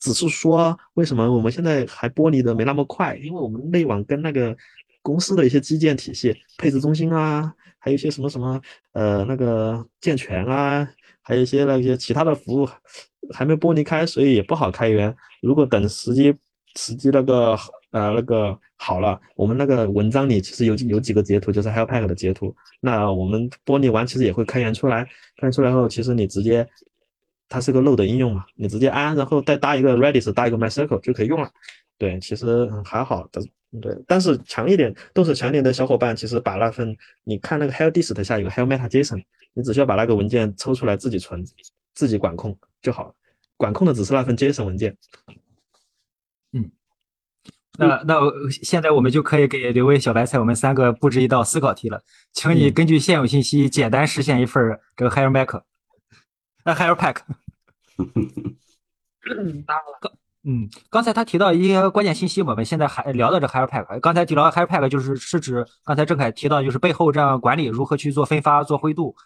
[0.00, 3.16] 只是说为什么我们现在还剥离的没那么快？
[3.16, 4.56] 因为我们内网跟那个
[5.02, 7.54] 公司的一些基建体系、配置中心啊。
[7.78, 8.58] 还有一些什么什么，
[8.92, 10.88] 呃，那个健全啊，
[11.20, 12.66] 还有一些那些其他的服务
[13.34, 15.14] 还没剥离开，所以也不好开源。
[15.42, 16.34] 如果等时机
[16.76, 17.54] 时机那个
[17.90, 22.56] 呃那个好了，我们那个文章里其实有有几个截图，就是 Helppack 的截图。
[22.80, 25.04] 那我们剥离完，其实也会开源出来。
[25.36, 26.66] 开源出来后，其实你直接
[27.48, 31.50] 它是个 load 应用嘛，你直接安，然后再搭一个 Redis，搭一个 MySQL 就可以用了。
[31.98, 33.42] 对，其实还好的。
[33.80, 39.20] 对，但是强一点，动手强一点的小伙伴，其实把那份，你看那个 HellDist 下有个 Helm meta JSON，
[39.52, 41.44] 你只需要把那个文件抽出来自己存，
[41.92, 43.14] 自己管控就好了，
[43.56, 44.96] 管控的只是那份 JSON 文件。
[46.52, 46.70] 嗯，
[47.76, 52.00] 那那现在我们就可以给刘威、小白菜我们三个布置一道思考题了，
[52.32, 55.10] 请你根据现有信息简单实现一份这个
[56.64, 57.16] 呃 Helm Pack。
[59.66, 60.18] 当然了。
[60.46, 63.98] 嗯，刚才他提到一些关键信息，我们现在还聊到这 Helppack。
[64.00, 69.16] 刚才提到 Helppack 就是是指刚才郑凯提到就是背后这样管理如何去做分发、做灰度。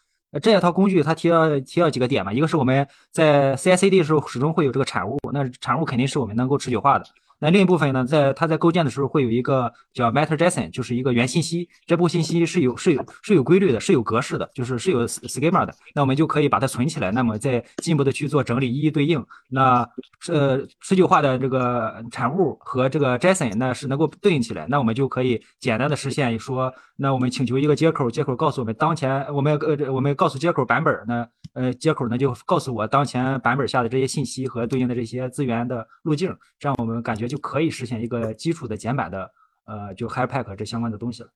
[0.41, 7.05] 这一套工具他提到提到几个点嘛，一个是我们在 CI/CD 的时候始终会有这个产物，那产物肯定是我们能够持久化的。
[7.41, 11.69] 那另一部分呢，在它在构建的时候会有一个叫 Meta JSON，就是一个原信息。
[11.87, 15.73] 这部信息是有是有是有规律的，是有格式的，就是是有 schema 的。
[15.95, 19.25] 那我们就可以把它存起来，那么再进一步的去做整理，一一对应。
[19.49, 19.89] 那
[20.29, 37.28] 呃持久化的这个产物和这个 JSON 那是能够对应起来，那我们就可以简单的实现说，那我们请求一个接口，接口告诉我们当前我们呃我们告诉接口版本，那呃接口呢就告诉我当前版本下的这些信息和对应的这些资源的路径，这样我们感觉。
[37.29, 39.31] 就可以实现一个基础的简版的，
[39.67, 41.29] 呃，就 Helppack 这相关的东西了。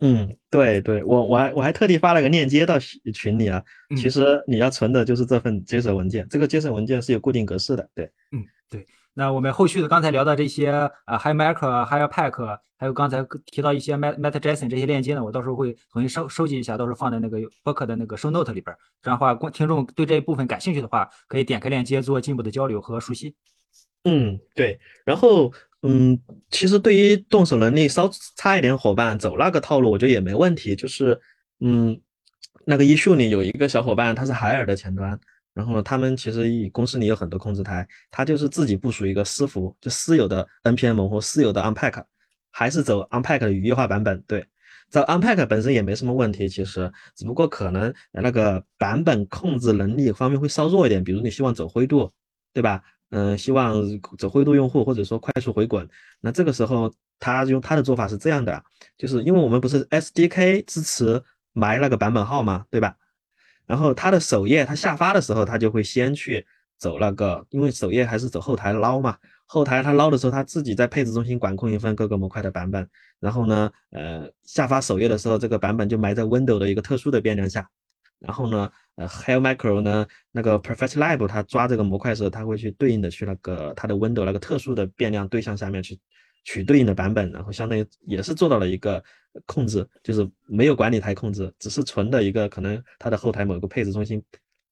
[0.00, 2.76] 嗯，对对，我我还我还特地发了个链接到
[3.14, 3.62] 群里啊。
[3.96, 7.88] 其实你要存的就是这份 JSON 文件，这个 JSON 文件是有固定格式的。
[7.94, 8.86] 对，嗯，对。
[9.14, 10.70] 那我们后续的刚才聊的这些
[11.04, 18.78] 啊，HiMac、HiPack，还有刚才提到一些 Met MetaJSON 这些链接呢，我到时候会重新收收集一下，到时候放在那个播客的那个 Show Note 里边儿。
[19.02, 23.36] 这样的话，观听众对这一部分感兴趣的话，可以点开链接做进一步的交流和熟悉。
[24.04, 24.78] 嗯，对。
[25.04, 30.74] 然后，嗯，其实对于动手能力稍差一点伙伴走那个套路，我觉得也没问题。
[30.74, 31.20] 就是，
[31.60, 32.00] 嗯，
[32.64, 35.18] 那个一秀里有一个小伙伴，他是海尔的前端。
[35.54, 42.02] 然后他们其实公司里有很多控制台，他就是自己部署一个私服，就私有的 npm 或私有的 unpack，
[42.50, 44.18] 还是走 unpack 的语义化版本。
[44.26, 44.42] 对，
[44.88, 51.04] 走 unpack 本身也没什么问题，其实只不过可能那个版本控制能力方面会稍弱一点。
[51.04, 52.10] 比如你希望走灰度，
[52.54, 52.82] 对吧？
[53.12, 53.74] 嗯，希望
[54.18, 55.88] 走灰度用户或者说快速回滚，
[56.20, 58.62] 那这个时候他用他的做法是这样的，
[58.98, 62.96] 就是因为我们不是 SDK 支持埋那个版本号嘛，对吧？
[63.64, 66.44] 然后它的首页，它下发的时候，它就会先去
[66.78, 69.16] 走那个，因为首页还是走后台捞嘛。
[69.46, 72.88] 后台它捞的时候，它自己在配置中心管控一份各个模块的版本。
[73.20, 77.68] 然后呢，呃，下发首页的时候，这个版本就埋在 Window 的一个特殊的变量下。
[78.22, 85.98] 然后呢，呃，Hell Micro 呢，那个 Perfect Lab 它抓这个模块的时候，它会去对应的去那个它的 Window 那个特殊的变量对象下面去。
[86.44, 89.00] 取对应的版本，然后相当于也是做到了一个
[89.46, 94.20] 控制，就是没有管理台控制，只是纯的一个可能它的后台某个配置中心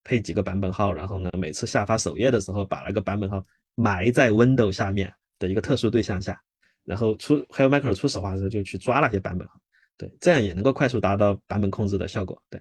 [0.02, 3.46] 配几个版本号，然后呢每次下发首页的时候把那个版本号
[3.76, 6.42] 埋在 Window 下面的一个特殊对象下，
[6.84, 9.54] 然后出还有 Micro 初始化的时候就去抓那些版本号，
[9.96, 12.42] 对，这样也能够快速达到版本控制的效果。
[12.50, 12.60] 对，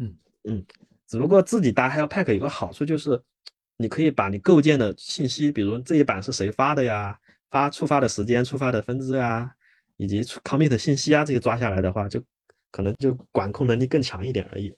[0.00, 0.64] 嗯嗯，
[1.06, 3.22] 只不过自己搭 h e l Pack 有个好处就是，
[3.76, 7.18] 你可以把你构建的信息，比如这一版是谁发的呀？
[7.50, 9.50] 发触发的时间、触发的分支啊，
[9.96, 12.22] 以及 commit 信息啊，这些抓下来的话，就
[12.70, 14.74] 可能就管控能力更强一点而已。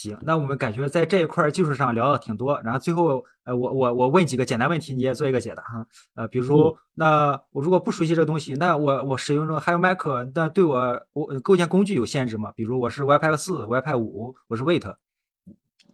[0.00, 5.86] 嗯，行，那我们感觉在这一块技术上聊的挺多，然后最后，呃，我我我问几个简单问题，你也做一个解答哈。
[6.14, 10.02] 呃，比如，那我如果不熟悉这东西，那我我使用这个 h i Mac，
[10.34, 12.52] 那对我我构建工具有限制吗？
[12.56, 14.94] 比如我是 Webpack 四、Webpack 五，我是 Wait。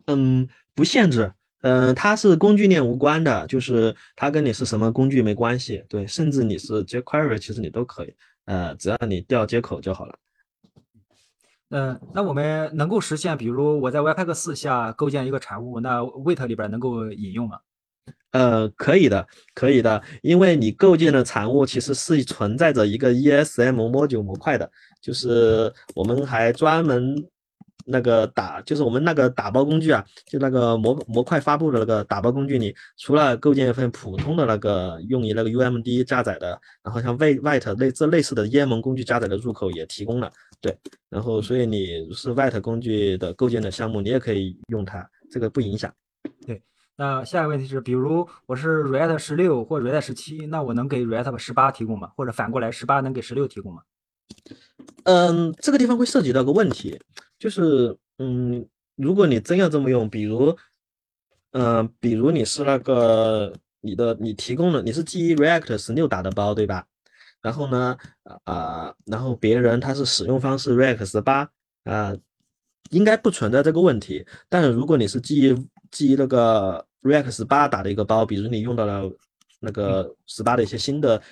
[0.07, 1.33] 嗯，不限制。
[1.63, 5.83] 嗯，它是工具链无关的，就是它跟你是什么工具没关系。
[5.89, 8.15] 对，甚至你是 jQuery，其实你都可以。
[8.45, 10.17] 呃，只要你调接口就好了。
[11.71, 17.59] 嗯，那我们能够实现，比如我在 Webpack 四下构建一个产物，那 Wait 里边能够引用吗？
[18.31, 24.71] 呃，可以的，可以的，因为你构建的产物其实是存在着一个 ESM module 模块的，
[25.03, 27.17] 就是我们还专门。
[27.89, 40.33] 那个打就是我们那个打包工具啊，就那个模模块发布的那个打包工具里，除了构建一份普通的那个用于那个 UMD 加载的，然后像 White 类这类似的 EM 工具加载的入口也提供了。
[40.61, 40.77] 对，
[41.09, 45.93] 然后所以你是 White 工具的构建的项目，你也可以用它，这个不影响。
[46.47, 46.63] 对，
[46.97, 52.11] 那下一个问题是，比如我是 React 十六或 React 十七，那我能给 React 十八提供吗？
[52.17, 53.83] 或者反过来，十八能给十六提供吗？
[55.05, 56.99] 嗯，这个地方会涉及到个问题。
[57.39, 60.57] 就是，嗯，如果你真要这么用，比如，
[61.53, 66.87] 嗯，比如你是那个你的你提供的你是基于 React 十六打的包，对吧？
[67.43, 67.97] 然后呢，
[68.45, 71.49] 啊，然后别人他是使用方式 React 十八，
[71.85, 72.15] 啊，
[72.91, 74.27] 应该不存在这个问题。
[74.49, 79.11] 但是如果你是基于基于那个 React 十八打的一个包，比如你用到了
[79.61, 81.23] 那个十八的一些新的。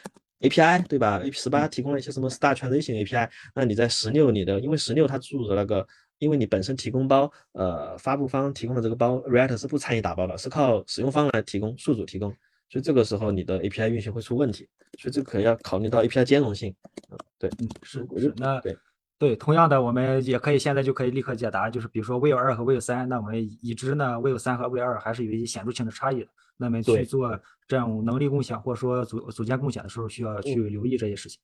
[0.41, 3.31] API 对吧？A 十八提供了一些什么 Star Transition API？
[3.55, 5.87] 那你在十六你的，因为十六它注入的那个，
[6.19, 12.31] 因为你本身提供包，呃，发布方提供的这个包，React 是不参与打包的，是靠使用方来提供，宿主提供，
[12.75, 14.68] 所以这个时候你的 API 运行会出问题，
[14.99, 16.75] 所以这可能要考虑到 API 兼容性。
[17.09, 18.77] 嗯，对，嗯，是，是，那对，
[19.16, 24.85] 对，同样的，我们也可以现在就可以立刻解答，就是比如说 v i e 二和 v i e 三，那我们已知呢 v i e 三和 v i e
[24.85, 26.27] 二还是有一些显著性的差异的。
[26.57, 31.41] 那么去做这样能力共享，或者说组组件共享的时候，需要去留意这些事情。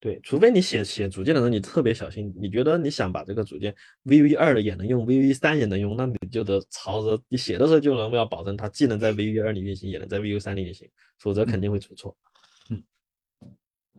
[0.00, 3.74] 对，除非你写写组件的时候你特别小心，你觉得你想把这个组件
[4.06, 10.88] Vue 二的也能用，Vue 三也能用，那你就得朝着你写的时候就能要保证它既能在 Vue 二里运行，也能在 Vue 三里运行，
[11.18, 12.16] 否则肯定会出错。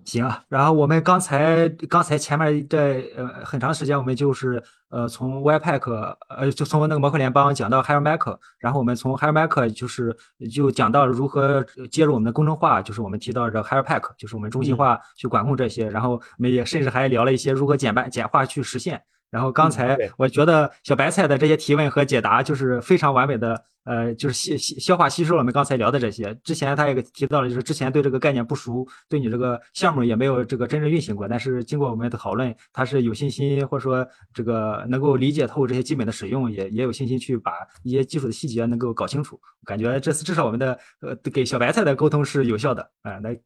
[0.03, 10.15] 行啊，然后我们刚才刚才前面这呃很长时间，我们就是呃从 Webpack 呃就从那个模块联邦讲到 HiMac，然后我们从 HiMac 就是
[10.51, 19.01] 就讲到如何接入我们的工程化，就是我们提到这 HiPack，就是我们中心化去管控这些，然后我们也甚至还聊了一些如何简办简化去实现。
[19.31, 26.35] 然后刚才我觉得小白菜的这些提问和解答就是非常完美的，呃，就是吸吸消化吸收了我们刚才聊的这些。
[26.43, 31.27] 之前他也提到了，就是之前对这个概念不熟，对你这个项目也没有这个真正运行过。
[31.27, 37.53] 但是经过我们的讨论，他是有信心，或者说这个能够理解透这些基本的使用，也也有信心去把
[37.83, 39.39] 一些技术的细节能够搞清楚。
[39.63, 43.41] 感觉这次至少我们的呃给小白菜的沟通是有效的，啊、来嗯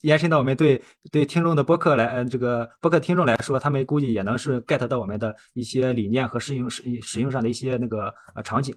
[0.00, 8.76] 延伸到我们对对听众的播客来，呃，这个播客听众来说，他们估计也能是 get 到我们的一些理念和使用使使用上的一些那个呃场景。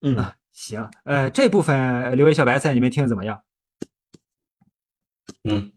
[0.00, 3.40] 嗯，啊，行，呃，这部分留给小白菜，你们听怎么样？
[5.44, 5.72] 嗯，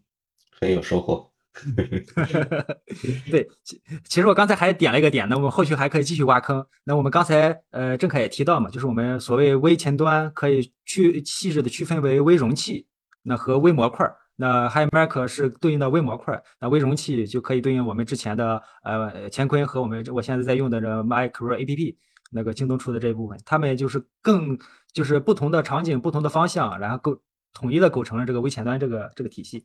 [0.60, 1.32] 很有收获。
[3.32, 6.68] 对，其其实我刚才还点了一个点，那我们后续还可以继续挖坑。
[6.84, 12.86] 那我们刚才呃郑凯也提到嘛，就是我们所谓微前端可以去细致的区分为微容器，
[13.26, 14.16] 那和微模块儿。
[14.38, 21.96] 那 HiMac 是对应的微模块儿，那微容器就可以对应我们之前的呃乾坤和我们我现在在用的这 Micro APP
[22.32, 24.60] 那个京东出的这一部分，它们就是更
[24.92, 27.18] 就是不同的场景、不同的方向，然后构
[27.54, 29.64] 统一的构成了这个微前端这个这个体系。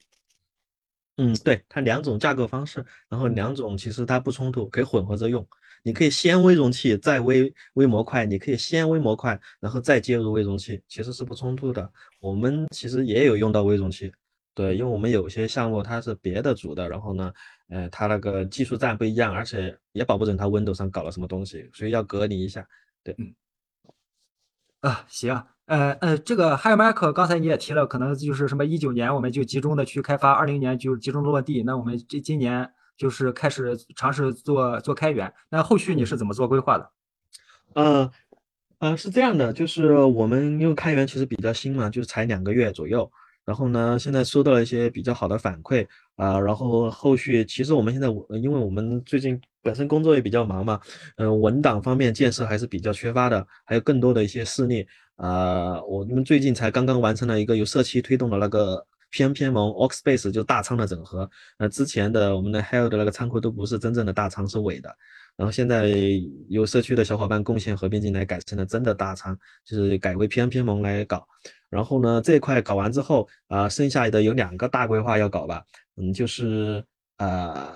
[1.17, 5.45] 嗯，对，它两种架构方式，然后两种其实它不冲突，可以混合着用。
[5.83, 11.91] 你可以先微容器，再微微模块，你可以先微模块，然后再接入微容器，其实是不冲突的。
[12.21, 14.13] 我们其实也有用到微容器，
[14.55, 17.33] 对，因为我们有些项目它是别的组的，然后呢，
[17.69, 22.67] 呃，它那个技术栈不一样，而且也保不准它 Windows 上搞了什么东西，所以要隔离一下。
[23.03, 23.17] 对
[24.81, 32.71] 啊，行，呃呃，这个 HiMac 刚才你也提了，可能就是什么一九年我们就集中的去开发，二零年就集中落地，那我们这今年
[33.01, 36.91] 就是开始尝试做做开源，那后续你是怎么做规划的？
[37.73, 38.11] 呃，
[38.79, 43.11] 呃，是这样的，就是我们因为开源其实比较新嘛，就是才两个月左右。
[43.47, 45.87] 然后呢，现在收到了一些比较好的反馈
[46.17, 50.79] 啊、然后后续其实我们现在我因为我们最近本身工作也比较忙嘛，
[51.17, 54.87] 嗯、文档方面建设还是比较缺乏的，还有更多的一些事例
[55.17, 64.95] 啊、我们最近才刚刚完成了一个由社区推动的那个 PNP 盟 Oxbase 就大仓的整合，呃，之前的我们的 Hell 的那个仓库都不是真正的大仓，是伪的。
[65.37, 65.91] 然后现在
[66.49, 71.27] 有社区的小伙伴贡献合并进来，改成了真的大仓，就是改为 PNP 盟来搞。
[71.71, 75.65] 然后呢，这块搞完之后，啊、剩下的有两个大规划要搞吧，
[75.97, 76.85] 嗯，就是
[77.19, 77.73] 呃，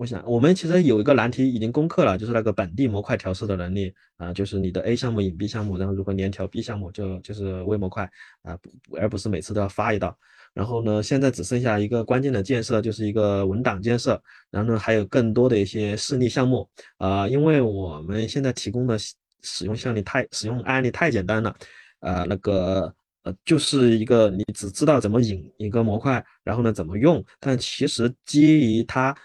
[0.00, 3.92] 我想我们其实有一个难题已经攻克了，就是那个本地模块调试的能力。
[4.16, 8.10] 啊、就是你的 A 项目引 B 项目，然后如果连调 B 项目就就是微模块
[8.42, 8.58] 啊、
[8.98, 10.16] 而不是每次都要发一道。
[10.54, 14.18] 然后呢，现在只剩下一个关键的建设，就是一个文档建设，
[14.50, 16.66] 然后呢，还有更多的一些示例项目。
[16.96, 18.98] 啊、因为我们现在提供的
[19.42, 21.54] 使用项例太使用案例太简单了，
[22.00, 29.16] 呃，那个呃，就是一个你只知道怎么引一个模块，然后呢怎么用，但其实基于它，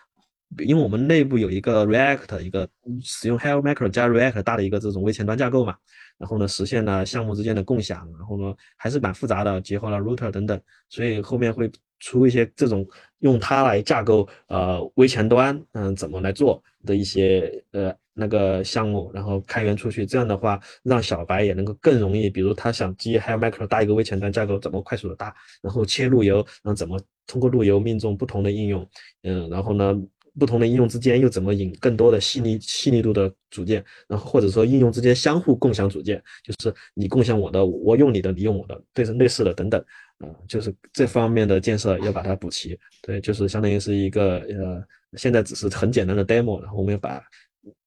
[0.60, 2.68] 因为我们内部有一个 React 一个
[3.02, 5.76] 使用 Hello Macro 加 React 大的一个这种微前端架构嘛，
[6.18, 11.70] 然后呢实现了项目之间的共享，然后呢还是蛮复杂的，结合了 Router 等等，所以后面会
[12.00, 12.88] 出一些这种
[13.20, 28.88] 用它来架构呃微前端，嗯，怎么来做的一些呃那个项目，然后开源出去，这样的话让小白也能够更容易，比如他想基于 Hello Macro 搭一个微前端架构，怎么快速的搭，然后切路由，然后怎么通过路由命中不同的应用，
[29.24, 29.94] 嗯，然后呢。
[30.40, 39.80] 不同的应用之间又怎么引更多的细腻细腻度的组件，然后或者说应用之间相互共享组件，就是你共享我的，我用你的，你用我的，对类似的等等，
[40.20, 42.78] 啊、就是这方面的建设要把它补齐。
[43.02, 44.84] 对，就是相当于是一个呃，
[45.18, 47.24] 现在只是很简单的 demo，然后我们要把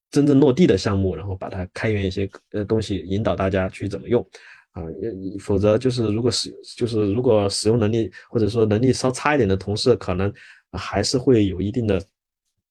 [0.09, 4.25] 真正落地的项目，然后把它开源一些呃东西，引导大家去怎么用。
[4.71, 10.31] 啊，也否则就是如果使就是如果使用能力或者说能力稍差一点的同事，可能
[10.73, 11.99] 还是会有一定的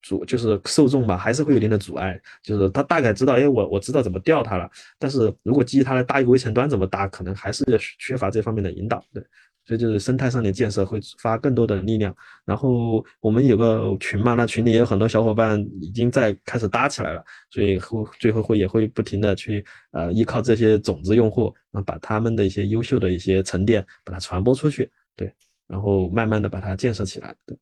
[0.01, 2.19] 阻，就是受众吧，还是会有一定的阻碍。
[2.43, 7.63] 就是他大概知道，哎，我我知道怎么调它了，但是如果基于它来搭一个微前端怎么搭，可能还是
[7.97, 9.03] 缺乏这方面的引导。
[9.13, 9.23] 对，
[9.65, 12.15] 所以就是生态上的建设会发更多的力量。
[12.45, 25.31] 然后我们有个群嘛，那群里也有很多小伙伴已经在开始搭起来了，所以后最后会也会不停的去呃依靠这些种子用户，然后把他们的一些优秀的一些沉淀把它传播出去，对，
[25.67, 27.57] 然后慢慢的把它建设起来，对。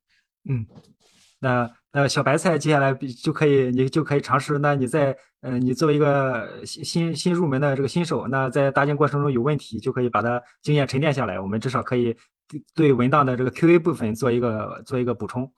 [0.50, 0.66] 嗯，
[1.40, 4.58] 那那小白菜接下来就可以，你就可以尝试。
[4.60, 11.40] 那你在呃，你作为一个新新新入门的这个新手，那在搭建过程中有问题，就可以把它经验沉淀下来。
[11.40, 12.16] 我们至少可以
[12.74, 15.52] 对文档的这个 QA 部分做一个做一个补充。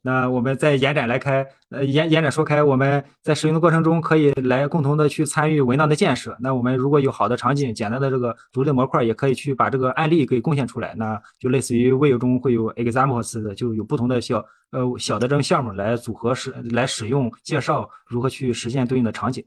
[0.00, 6.36] 那我们再延展来开，呃，延延展说开，我们在使用的过程中可以来共同的去参与文档的建设。
[6.40, 10.92] 那我们如果有好的场景、简单的这个独立模块，也可以去把这个案例给贡献出来。
[10.96, 19.44] 那就类似于 Vue 中会有 examples 的，就有不同的小呃小的这种项目来组合使来使用，介绍如何去实现对应的场景。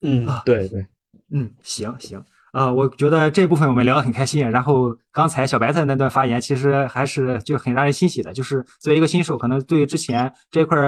[0.00, 0.86] 嗯啊，对对，
[1.30, 2.24] 嗯，行行。
[2.52, 4.48] 啊、我觉得这部分我们聊得很开心。
[4.50, 8.30] 然后刚才小白菜那段发言，其实还是就很让人欣喜的。
[8.32, 10.78] 就是作为一个新手，可能对之前这块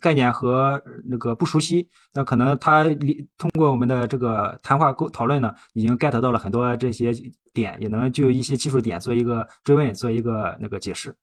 [0.00, 2.84] 概念和那个不熟悉，那可能他
[3.38, 7.12] 通过我们的这个谈话沟讨论呢，已经 get 到了很多这些
[7.54, 11.14] 点，也能就一些技术点做一个追问，做一个那个解释。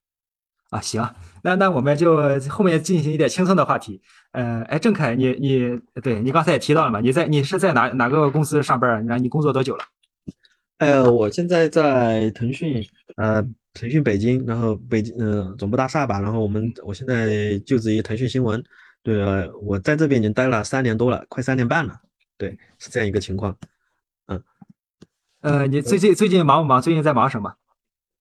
[0.69, 2.17] 啊，行，那那我们就
[2.49, 4.01] 后面进行一点轻松的话题。
[4.33, 6.99] 呃，哎，郑凯，你你对你刚才也提到了嘛？
[6.99, 9.03] 你在你是在哪哪个公司上班儿？
[9.03, 9.83] 然后你工作多久了？
[10.77, 13.41] 呃，我现在在腾讯，呃，
[13.73, 16.19] 腾讯北京，然后北京，呃，总部大厦吧。
[16.19, 18.63] 然后我们，我现在就职于腾讯新闻。
[19.01, 21.99] 对，呃我在这边已经待了三年多了，快三年半了。
[22.37, 23.57] 对，是这样一个情况。
[24.27, 24.43] 嗯
[25.41, 26.79] 呃，你最近最近忙不忙？
[26.81, 27.55] 最近在忙什么？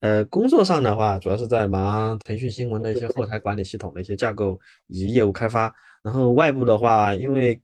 [0.01, 5.75] 呃，工作上的话，主要是在忙腾讯新闻的一些后台管理系统的一些架构以及业务开发。
[6.03, 7.61] 然后外部的话，因为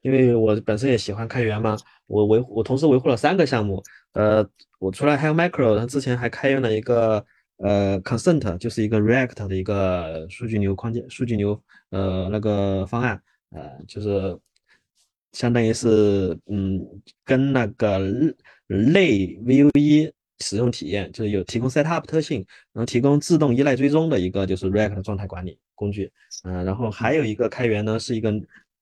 [0.00, 1.76] 因为我本身也喜欢开源嘛，
[2.06, 3.82] 我维我同时维护了三个项目。
[4.12, 4.46] 呃，
[4.78, 7.24] 我除了还有 Micro，然后之前还开源了一个
[7.58, 13.20] 呃 Consent，就是一个 React 的一个数据流框架、数据流呃那个方案，
[13.50, 14.38] 呃，就是
[15.32, 16.80] 相当于是嗯
[17.24, 17.98] 跟那个
[18.68, 20.12] 类 Vue
[20.44, 26.12] 使用体验，就是有提供 setup 特性，然后提供自动依赖追踪的一个就是 React 状态管理工具，
[26.44, 28.30] 嗯、然后还有一个开源呢是一个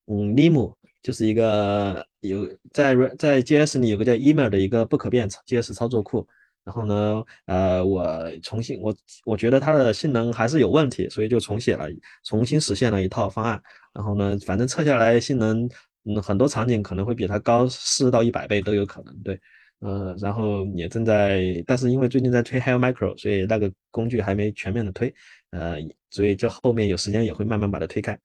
[0.07, 6.27] 嗯 l i m 就是一个有在在 JS 里有个叫 email 的一个不可变 JS 操作库，
[6.65, 8.05] 然后呢，呃，我
[8.43, 8.95] 重新我
[9.25, 11.89] 我觉得它的性能还是有问题，所以就重写了，
[12.25, 13.61] 重新实现了一套方案，
[13.95, 15.69] 然后呢，反正测下来性能，
[16.05, 19.41] 嗯，很多场景可能会比它高四到一百倍都有可能，对。
[19.83, 25.13] 呃，然后也正在，但是因为最近在推 Hello Micro，所以那个工具还没全面的推，
[25.51, 25.77] 呃，
[26.11, 28.19] 所以这后面有时间也会慢慢把它推开。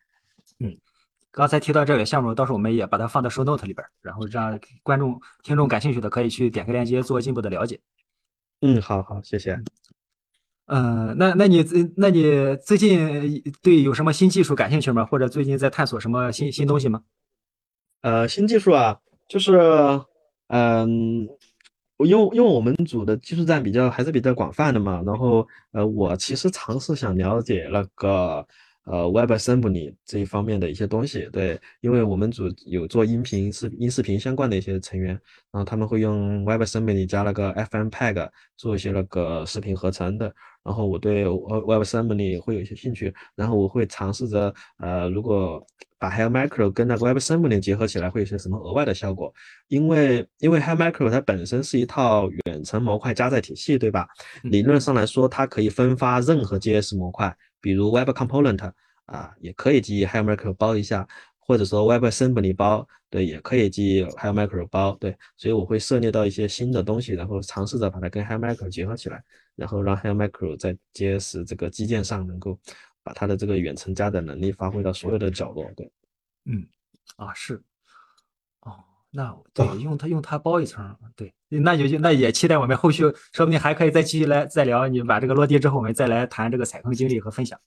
[0.60, 0.78] 嗯
[1.30, 7.80] 刚才提到这个项目，到时候我们也把它放到 show note 里边，然后让观众、听众感兴趣的可以去点开链接做进一步的了解。
[8.62, 9.60] 嗯，好好，谢谢。
[10.66, 15.06] 呃，那那你最那你最近对有什么新技术感兴趣吗？
[15.06, 17.04] 或者最近在探索什么新新东西吗？
[18.02, 19.60] 呃，新技术啊，就是，
[20.48, 21.37] 嗯，我
[22.06, 28.46] 因为因为我们组的技术站比较还是比较广泛的嘛，然后呃，我其实尝试想了解那个
[28.90, 35.10] 呃 WebAssembly 这一方面的一些东西，对，因为我们组有做音频、视音视频相关的一些成员，
[35.52, 40.34] 然后他们会用 WebAssembly 加那个 FMPEG 做一些那个视频合成的，
[40.64, 45.66] 然后我对呃 WebAssembly 会有一些兴趣，然后我会尝试着呃，如果
[46.00, 49.34] 把 Hello Micro 跟那个 WebAssembly 结合起来，会有些什么额外的效果？
[49.68, 54.08] 因为因为 Hello Micro 它本身是一套远程模块加载体系，对吧？
[54.44, 58.72] 理论上来说，它可以分发任何 JS 模块，比如 Web Component
[59.06, 61.08] 啊，也可以基于 Hello Micro 包一下，
[61.40, 69.24] 或者说 WebAssembly 包，对，也可以基于 Hello Micro 包，对，所以我会涉猎到一些新的东西，然后尝试着把它跟 Hello Micro 结合起来，
[69.56, 72.60] 然后让 Hello Micro 在 JS 这个基建上能够
[73.02, 75.90] 把它的这个远程加载能力发挥到所有的角落，对。
[76.44, 76.68] 嗯，
[77.16, 77.64] 啊是，
[78.62, 84.88] 哦，那对用它用它包一层，对，那就就那也期待我们后续说不定还可以再继续来再聊。
[84.88, 87.60] 你把这个落地之后，我们再来谈这个踩坑经历和分享。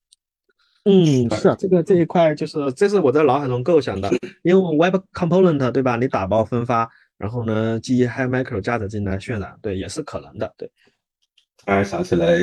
[0.84, 4.10] 嗯，是啊，这个这一块就是这是我在脑海中构想的，
[4.42, 5.96] 因为 Web Component 对吧？
[5.96, 10.70] 你打包分发，然后呢，基于 Hi Micro 加载进来渲染，对，也是可能的，对。
[11.58, 12.38] 突然想起来，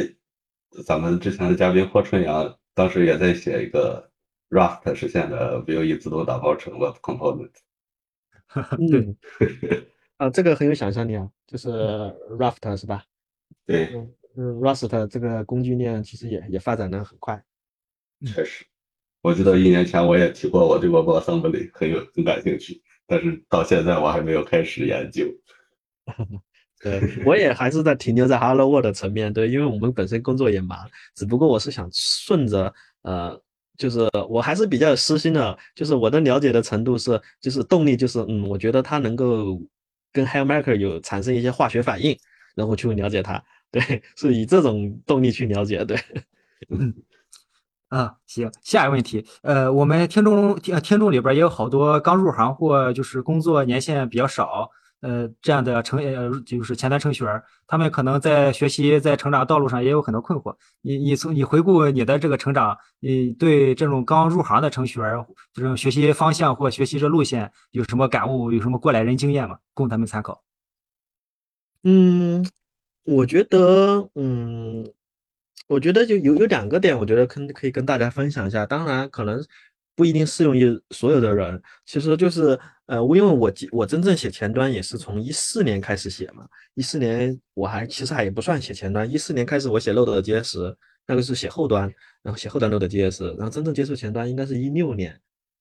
[0.85, 4.07] 咱们之前的嘉宾霍春阳当时也在写一个
[4.51, 7.49] Rust 实现的 Vue 自动打包成 Web Component。
[8.89, 9.17] 对嗯，
[10.17, 11.69] 啊，这个很有想象力啊，就是
[12.37, 13.03] Raft 是吧？
[13.65, 17.43] 对，嗯嗯，Rust 这个工具链其实也也发展的很快。
[18.25, 18.65] 确实，
[19.21, 25.25] 我记得一年前我也提过我对 WebAssembly 很有很感兴趣，但是到现在我还没有开始研究。
[26.79, 33.39] 对，我也还是在停留在 Hello World 的层面，对，因为我们本身工作也忙，只不过我是想顺着，呃，
[33.77, 39.59] 就是我还是比较有私心的，就是我的了解的程度是，就是动力就是，嗯，我觉得它能够
[40.17, 42.17] 跟 Hello Maker 有产生一些化学反应，
[42.55, 43.39] 然后去了解它，
[43.71, 45.95] 对，是以这种动力去了解，对。
[47.89, 60.55] 啊， 行，下一个问题，呃，我们听众听听众里边也有好多刚入行或就是工作年限比较少，呃这样的程呃就是前端程序员，他们可能在学习在成长道路上也有很多困惑。
[60.81, 68.51] 你你从你回顾你的这个成长，你对这种刚入行的程序员这种学习方向或学习这路线有什么感悟？
[68.51, 69.57] 有什么过来人经验吗？
[69.73, 70.43] 供他们参考。
[71.83, 72.45] 嗯，
[73.03, 74.91] 我觉得，嗯，
[75.67, 78.65] 我觉得就有有两个点，我觉得可可以跟大家分享一下。
[78.65, 79.41] 当然，可能
[79.95, 81.61] 不一定适用于所有的人。
[81.85, 86.47] 其实就是，呃，因为我我真正写前端也是从一四年开始写嘛。
[86.73, 89.09] 一四年我还其实还也不算写前端。
[89.09, 90.75] 一四年开始我写 Node.js，
[91.05, 91.83] 那个是写后端，
[92.23, 95.19] 然后写后端 Node.js，然后真正接触前端应该是一六年。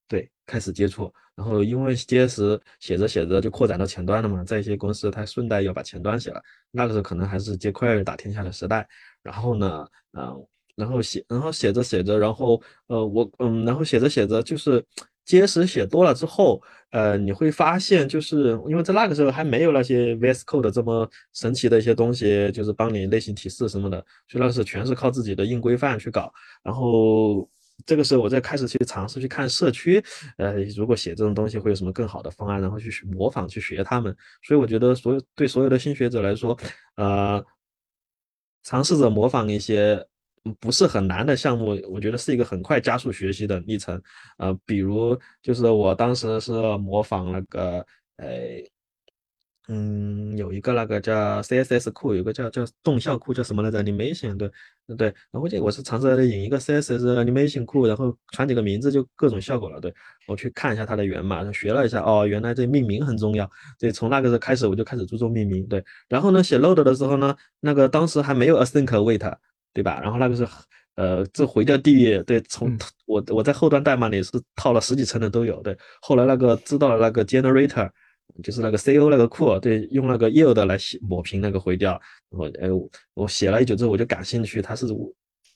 [0.08, 8.86] 对，开始接触，然后因为 JS 写着写着就扩展到前端了嘛，在一些公司它顺带要把前端写了，那个时候可能还是 jQuery 打天下的时代。
[9.20, 9.84] 然后呢，
[10.16, 10.46] 嗯，
[10.76, 14.84] 然后写，然后写着写着，然后呃，我嗯，然后写着写着，就是
[15.26, 23.98] JS 写多了之后，呃，你会发现，就是因为在那个时候还没有那些 VS Code 这么神奇的一些东西，就是帮你类型提示什么的，
[24.28, 27.48] 所以那时候全是靠自己的硬规范去搞，然后。
[27.84, 30.02] 这个时候，我再开始去尝试去看社区，
[30.38, 34.16] 呃，如果写这种东西会有什么更好的方案，然后去模仿去学他们。
[34.42, 36.56] 所以我觉得，所有对所有的新学者来说，
[36.96, 37.44] 呃，
[38.62, 40.02] 尝试着模仿一些
[40.60, 44.00] 不是很难的项目，我觉得是一个很快加速学习的历程。
[44.38, 47.86] 呃，比如就是我当时是模仿那个，
[48.18, 48.26] 呃。
[49.68, 54.48] 嗯，有一个那个叫 CSS 库，有个叫叫动效库，叫什么来着？Animation，对
[54.96, 55.08] 对。
[55.32, 59.80] 然后这我是尝试来引一个 CSS Animation 库，然后传几个名字就各种效果了。
[59.80, 59.92] 对
[60.28, 63.50] 我去看一下它的源码，学了一下，哦，原来这命名很重要。
[63.76, 65.66] 对，从那个时候开始我就开始注重命名。
[65.66, 69.36] 对，然后呢，写 load 的时候呢，那个当时还没有 async await，
[69.76, 70.00] 对吧？
[70.02, 70.48] 然后那个是
[70.94, 75.62] 呃，这回调地域，对，从我我在后端代码里是套了十几层的都有。
[75.62, 77.90] 对，后来那个知道了那个 generator。
[78.42, 81.92] 就是那个 CO 那个库，对，用那个 yield 来抹平那个回调。
[82.28, 82.68] 然后，哎，
[83.14, 84.86] 我写了一久之后，我就感兴趣，它是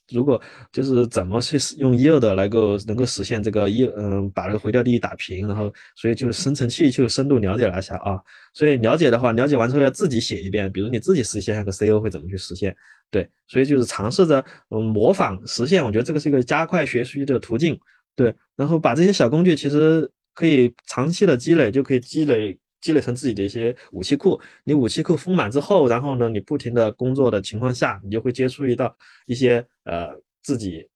[0.09, 0.41] 如果
[0.71, 5.47] 就是怎么去用 yield 来够能够实现这个 y 嗯，把那个回调地打平。
[5.47, 8.17] 然后，所以就生成器就深度了解了一下啊。
[8.53, 12.75] 所以了解的话，了解完之后要自己写一遍，比如你自己实现那个 CO 会怎么去实现？
[13.11, 15.85] 对，所以就是尝试着嗯模仿实现。
[15.85, 17.79] 我觉得这个是一个加快学习的途径。
[18.15, 22.57] 对，然后把这些小工具其实可以长期的积累，就可以积累。
[22.81, 28.97] 积累成自己的一些武器库，你武器库丰满之后，然后呢，你不停的工作的情况下，你就会接触到
[29.27, 30.09] 一些呃
[30.41, 30.89] 自己。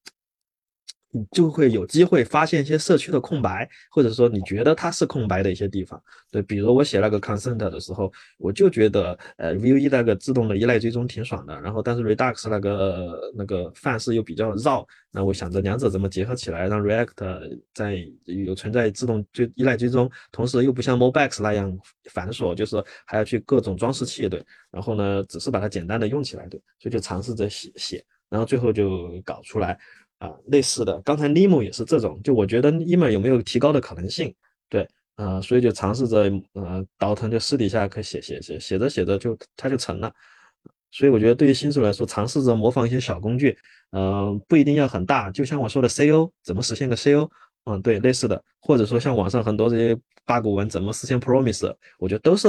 [1.16, 6.01] 你就会有机会发现一些社区的空白，或者说你觉得它是空白的一些地方。
[6.30, 21.74] 对，比如我写那个 consent 的时候，我就觉得呃 Vue 那个自动的依赖追踪挺爽的，然后但是 Redux 那个那个范式又比较绕，那我想着两者怎么结合起来，让 React 在有存在自动追依赖追踪，同时又不像 Mobex 那样
[22.11, 29.80] 繁琐，就是还要去各种装饰器，对，然后呢，只是把它简单的用起来，对，所以就尝试着写写，然后最后就搞出来。
[30.20, 34.34] 啊，类似的，刚才 Nemo 也是这种，就我觉得 Nemo 有没有提高的可能性？
[34.70, 34.88] 对，
[35.18, 40.11] 呃，所以就尝试着，呃，倒腾就私底下可以写写写，写着写着就它就成了。
[40.91, 43.57] 所以我觉得对于新手来说，尝试着模仿一些小工具，
[43.91, 47.30] 嗯，不一定要很大，就像我说的 CO 怎么实现个 CO，
[47.66, 52.47] 嗯，对，类似的，或者说像网上很多这些八股文怎么实现 Promise，我觉得都是，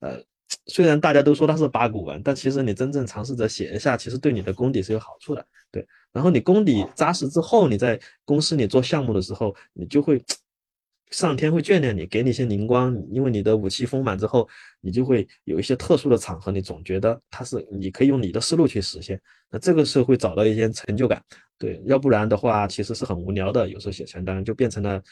[0.00, 0.18] 呃，
[0.66, 5.86] 虽然大家都说它是八股文，但其实你真正尝试着写一下，其实对你的功底是有好处的，对。
[6.12, 10.22] 然后你功底扎实之后，你在公司里做项目的时候，你就会
[11.10, 12.96] 上天会眷恋你，给你一些灵光。
[13.10, 14.48] 因为你的武器丰满之后，
[14.80, 19.20] 你就会有一些特殊的场合，你总觉得它是你可以用你的思路去实现。
[19.50, 21.22] 那这个时候会找到一些成就感，
[21.58, 23.68] 对，要不然的话其实是很无聊的。
[23.68, 25.02] 有时候写传单就变成了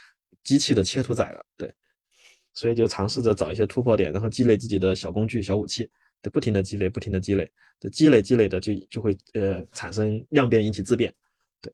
[0.44, 1.70] 机器的切图仔了，对。
[2.53, 5.88] 所以就尝试着找一些突破点，然后积累自己的小工具、小武器。
[6.22, 11.11] 的不停的积累，不停的积累，的积累积累的就就会呃产生量变引起质变，
[11.62, 11.72] 对，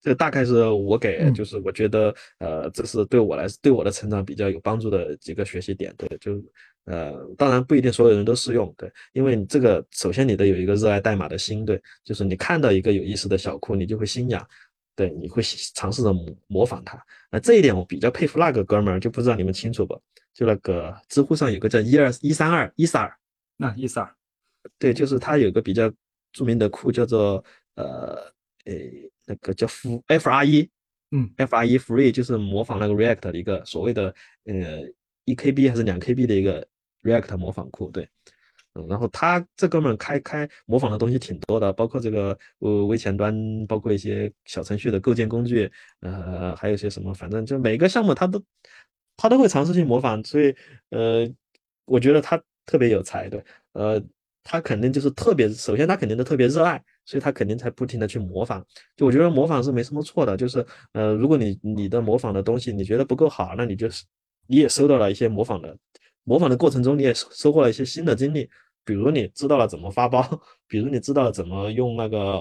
[0.00, 6.42] 这大概是我给就是我觉得呃这是对我来对我的成长比较有帮助的几个学习点，对，就
[6.84, 14.48] 呃当然不一定所有人都适用，对，因为这个首先你得有一个热爱代码的心，对，就是你看到一个有意思的小库，你就会心痒，
[15.00, 15.42] 对，你会
[15.74, 19.98] 尝试着模模仿他，那这一点我比较佩服那个哥们儿，就不知道你们清楚不？
[20.34, 23.16] 就那个知乎上有个叫一二一三二伊萨尔，
[23.56, 24.14] 那伊萨尔，
[24.78, 25.90] 对，就是他有个比较
[26.32, 27.42] 著名的库叫做
[27.76, 28.30] 呃
[28.66, 30.70] 诶那个叫 F F R E，
[31.12, 34.82] 嗯，F R E Free 就是模仿那个 React 的一个所谓的呃
[35.24, 36.66] 一 K B 还是两 K B 的一个
[37.02, 38.06] React 模仿库，对，
[38.74, 48.42] 嗯，然后他这哥们开开模仿的东西挺多的，包括这个呃微前端，包括一些小程序的构建工具，呃，还有些什么，反正就每个项目他都。
[49.22, 50.54] 他都会尝试去模仿，所以
[50.88, 51.30] 呃，
[51.84, 53.44] 我觉得他特别有才，对，
[53.74, 54.02] 呃，
[54.42, 58.64] 他肯定就是特别，首先他肯定都特别热爱，所以他肯定才不停的去模仿。
[58.96, 60.64] 就我觉得模仿是没什么错的，就是
[60.94, 64.06] 呃，如果你你的模仿的东西你觉得不够好，那你就是
[64.46, 65.76] 你也收到了一些模仿的，
[66.24, 68.48] 模仿的过程中你也收获了一些新的经历，
[68.84, 70.22] 比如你知道了怎么发包，
[70.68, 72.40] 比如你知道了怎么用那个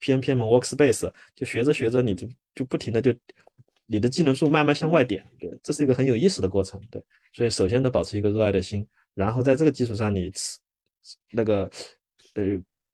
[0.00, 3.14] PNPM Workspace，就学着学着你就就不停的就
[3.86, 7.02] 你的技能树慢慢向外点，对，这是一个很有意思的过程，对，
[7.32, 10.30] 所以首先得保持一个热爱的心，然后在这个基础上你
[11.32, 11.70] 那个
[12.34, 12.42] 呃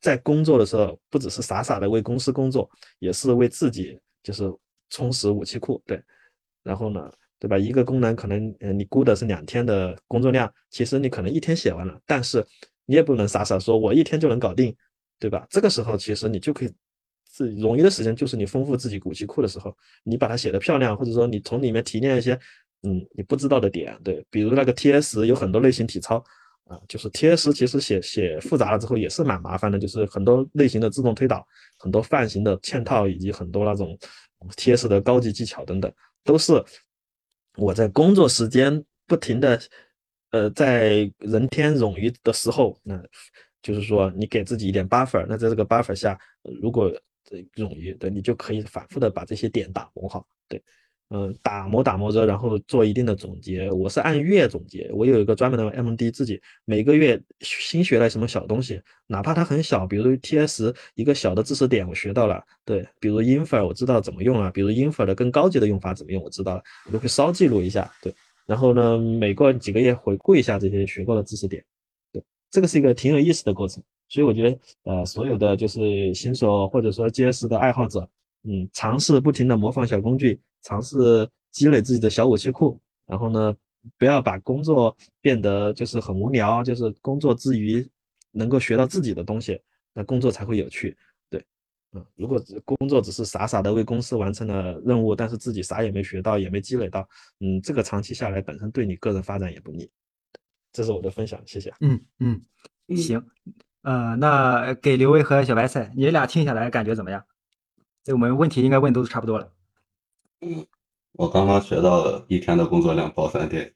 [0.01, 4.53] 在工作的时候不只是傻傻的为公司工作，也是为自己就是
[4.91, 6.01] 充实武器库，对，
[6.63, 7.11] 然后呢，
[7.45, 7.59] 对吧？
[7.59, 12.43] 一个功能可能呃你估的是两天的工作量，其实你可能一天写完了，但是
[12.87, 14.75] 你也不能傻傻说我一天就能搞定，
[15.19, 15.47] 对吧？
[15.51, 16.73] 这个时候其实你就可以。
[17.37, 22.39] 是容易的时间，就是你丰富自己古籍库的时候，你把它写的漂亮，或者说你从里面提炼一些，
[22.85, 26.23] 嗯，你不知道的点，对，比如那个 T.S 有很多类型体操，
[26.69, 31.45] 啊，就是 T.S 其实写写复杂了之后也是蛮麻烦的，就是很多类型的自动推导，
[31.77, 33.99] 很多泛型的嵌套，以及很多那种
[34.57, 35.93] T.S 的高级技巧等等，
[36.23, 36.53] 都是
[37.57, 39.61] 我在工作时间不停的，
[40.31, 43.01] 呃，在人天冗余的时候，那
[43.63, 46.19] 就是说你给自己一点 buffer，那在这个 buffer 下，
[46.61, 46.91] 如果
[47.55, 50.63] 冗余，对你就可以反复的把这些点打磨好，对，
[51.15, 53.71] 嗯，打磨打磨着，然后做一定的总结。
[53.71, 68.13] 我是按月总结，我有一个专门的 MD，自己每个月新学了什么小东西，哪怕它很小，比如 TS 一个小的知识点我学到了，对，比如 infer 我知道怎么用了，比如 infer 的更高级的用法怎么用我知道了，我就会稍记录一下，对，
[68.45, 71.65] 然后呢，每过几个月回顾一下这些学过的知识点，
[72.13, 73.81] 对，这个是一个挺有意思的过程。
[74.09, 78.01] 所以我觉得，呃，所有的就是新手或者说 GS 的爱好者，
[78.43, 83.55] 嗯，尝试不停的模仿小工具，尝试积累自己的小武器库，然后呢，
[83.97, 87.89] 不要把工作变得就是很无聊，就是工作之余
[88.33, 89.61] 能够学到自己的东西，
[89.93, 90.97] 那工作才会有趣。
[91.31, 91.45] 对，
[91.93, 97.09] 嗯，如果工作只是傻傻的为公司完成了任务，但是自己啥也没学到，也没积累到，
[97.39, 99.89] 嗯，这个长期下来本身对你个人发展也不利。
[100.73, 101.73] 这是我的分享，谢谢。
[101.81, 102.43] 嗯嗯，
[102.97, 103.25] 行。
[103.83, 107.23] 呃，那给刘威和小白菜，你俩听下来感觉怎么样？
[108.03, 109.53] 这我们问题应该问都差不多了。
[110.41, 110.67] 嗯，
[111.13, 113.73] 我刚刚学到了一天的工作量报 三天。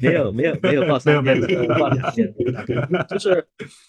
[0.00, 2.34] 没有没有没有报三天，报两天。
[3.08, 3.46] 就是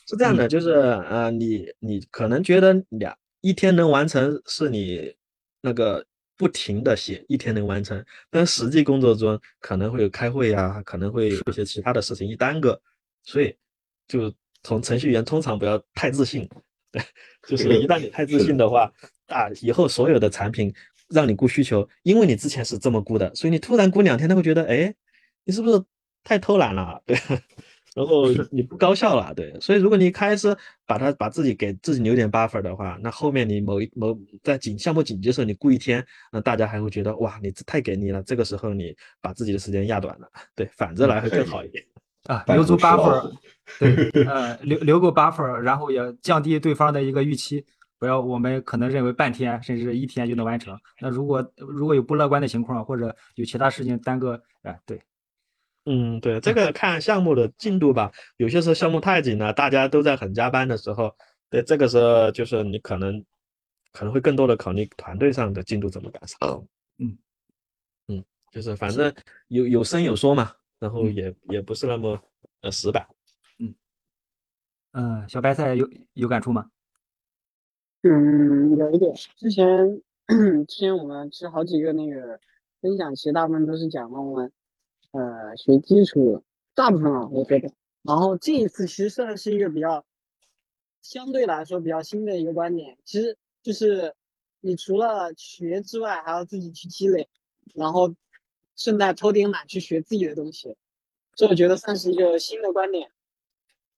[0.07, 5.15] 是这样的，就是呃，你你可能觉得两一天能完成是你
[5.61, 6.05] 那个
[6.37, 12.79] 不停的写一天能完成，但实际工作中可能会有开会呀，可能会有一些其他的事情一耽搁。
[13.23, 13.55] 所以，
[14.07, 14.31] 就
[14.61, 16.47] 从程序员通常不要太自信，
[16.91, 17.01] 对，
[17.47, 18.91] 就是一旦你太自信的话，
[19.29, 20.73] 啊，以后所有的产品
[21.09, 24.93] 让你估需求，因为你之前是这么估的，所以你突然估两天，他会觉得，哎，
[25.45, 25.81] 你是不是
[26.23, 27.01] 太偷懒了？
[27.07, 27.17] 对，
[27.95, 30.55] 然后你不高效了，对，所以如果你开始
[30.85, 41.83] 把它把自己给自己留点 buffer 的话，那后面你某一某在紧项目紧急的时候，你估一天，那大家还会觉得，哇，你这太给力了，这个时候你把自己的时间压短了，对，反着来会更好一点。
[42.25, 43.31] 啊，留足 buffer，
[43.79, 47.65] 对， 呃，留留够 buffer，然后也降低对方的一个预期，
[47.99, 50.79] 不要我们可能认为半天甚至一天就能完成。
[50.99, 55.01] 那如果如果有不乐观的情况，或者有其他事情耽搁，哎，对，
[55.85, 58.11] 嗯，对，这个看项目的进度吧。
[58.37, 61.15] 有些时候项目太紧了，大家都在很加班的时候，
[61.49, 63.23] 对，这个时候就是你可能
[63.91, 66.39] 可能会更多的考虑团队上的进度怎么赶上。
[66.97, 67.17] 嗯
[68.07, 69.13] 嗯，就是反正
[69.49, 70.51] 有有声有说嘛。
[70.79, 72.17] 然后也也不是那么
[72.61, 73.05] 呃死板，
[73.57, 73.75] 嗯
[74.93, 76.69] 嗯，小白菜有有感触吗？
[78.01, 79.13] 嗯，有一点。
[79.35, 80.01] 之前
[80.67, 82.39] 之前我们其实好几个那个
[82.81, 84.51] 分享，其实大部分都是讲了我们
[85.11, 86.43] 呃学基础，
[86.73, 87.71] 大部分啊我觉得。
[88.03, 90.05] 然后这一次其实算是一个比较
[91.01, 94.15] 相对来说比较新的一个观点，其实就是
[94.61, 97.27] 你除了学之外，还要自己去积累，
[97.75, 98.13] 然后。
[98.75, 100.73] 顺带偷点懒去学自己的东西，
[101.35, 103.11] 这我觉得算是一个新的观点，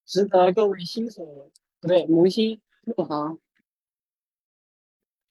[0.08, 3.38] 值得各位新手不对萌新入行。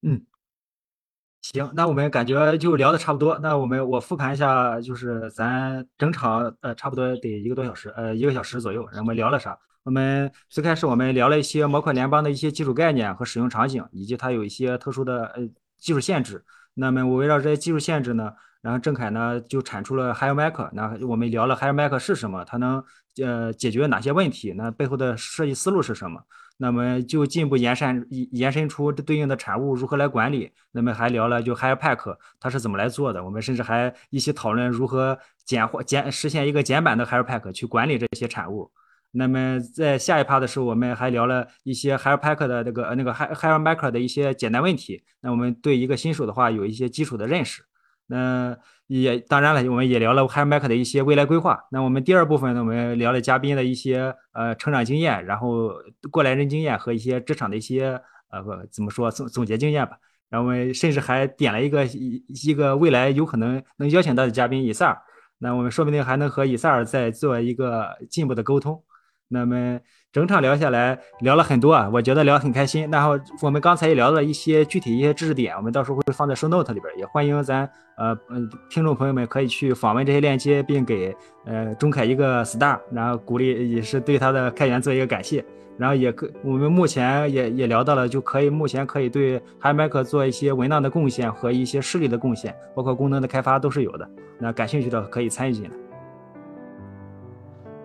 [0.03, 0.24] 嗯，
[1.42, 3.38] 行，那我们感觉就聊的差不多。
[3.40, 9.59] 那我们我复盘一下，就是咱整场呃差不多得一个多小时，呃一个小时左右，然后我们聊了啥？
[9.82, 15.42] 我们最开始我们聊了一些模块联邦的一些基础概念和使用场景，以及它有一些特殊的呃
[15.78, 16.44] 技术限制。
[16.74, 18.32] 那么我围绕这些技术限制呢？
[18.62, 22.84] 然后郑恺呢就产出了 hiremark 那我们聊了 hiremark 是什么，它能
[23.22, 24.53] 呃解决哪些问题？
[24.53, 26.22] 那背后的设计思路是什么？
[26.62, 30.52] 那么就进一步延伸延伸出这对应的产物如何来管理。
[30.72, 38.70] 那么还聊了就 Hirepack 它是怎么来做的，我们甚至还一起讨论如何简化简实现一个简版的 Hirepack 去管理这些产物。
[39.12, 45.02] 那么在下一趴的时候，我们还聊了一些 Hirepack 的那个那个 Hire Hiremaker 的一些简单问题。
[45.22, 47.64] 那我们对一个新手的话有一些基础的认识。
[48.06, 48.56] 那
[48.99, 51.64] 也当然了，我们也聊了 Hiremaker 的一些未来规划。
[51.70, 55.72] 那我们第二部分呢，我们聊了嘉宾的一些呃成长经验，然后
[56.11, 58.01] 过来人经验和一些职场的一些
[58.32, 59.97] 呃不怎么说总总结经验吧。
[60.28, 64.99] 然后我们甚至还点了一个一一个未来有可能能邀请到的嘉宾以塞尔。
[65.38, 68.82] 那我们说不定还能和以塞尔再做一个进一步的沟通。
[69.28, 69.78] 那么
[70.12, 72.88] 整场聊下来，聊了很多啊，我觉得聊很开心。
[72.90, 77.62] 然后我们刚才也聊了一些具体一些知识点，我们到时候会放在收 note 里边，也欢迎咱
[77.96, 85.44] 呃嗯听众朋友们可以去访问这些链接，并给呃钟凯一个 star，然后鼓励也是对他的开源做一个感谢。
[85.78, 94.11] 然后也可我们目前也也聊到了，就可以目前可以对 HiMac 做一些文档的贡献和一些视力的贡献，包括功能的开发都是有的。
[94.40, 95.70] 那感兴趣的可以参与进来。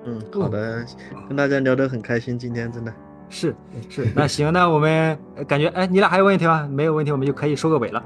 [0.06, 0.86] 嗯，好的，
[1.28, 2.93] 跟大家聊得很开心，今天真的。
[3.28, 3.56] 是
[3.89, 6.68] 是， 那行，那我们呃感觉，哎，你俩还有问题吗？
[6.72, 8.03] 没有问题，我们就可以收个尾了。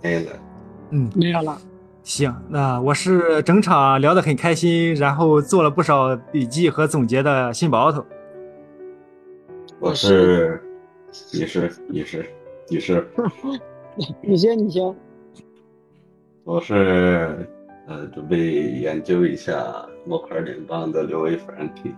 [0.00, 0.32] 没了，
[0.90, 1.58] 嗯，没有了。
[2.04, 8.04] 行，那我是整场聊得很开心，然后做了不少笔记和总结的新宝头。
[9.80, 10.62] 我是，
[11.32, 12.26] 你是你是
[12.68, 13.06] 你是，
[14.22, 14.94] 你先，你先。
[16.44, 17.48] 我是
[17.88, 19.54] 呃准备研究一下
[20.04, 21.94] 模块联邦的六位 Frankie。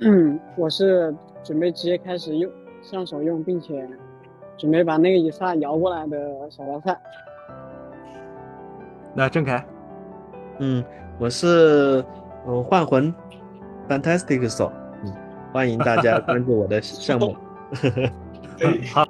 [0.00, 2.50] 嗯，我是准备直接开始用
[2.82, 3.86] 上手用，并且
[4.56, 6.98] 准备把那个以撒摇过来的小白菜。
[9.14, 9.66] 那郑凯，
[10.60, 10.84] 嗯，
[11.18, 12.04] 我是
[12.46, 13.12] 呃幻魂
[13.88, 14.70] Fantastic Soul，
[15.04, 15.12] 嗯，
[15.52, 17.36] 欢迎大家关注我的项目。
[18.58, 19.06] 可 以好，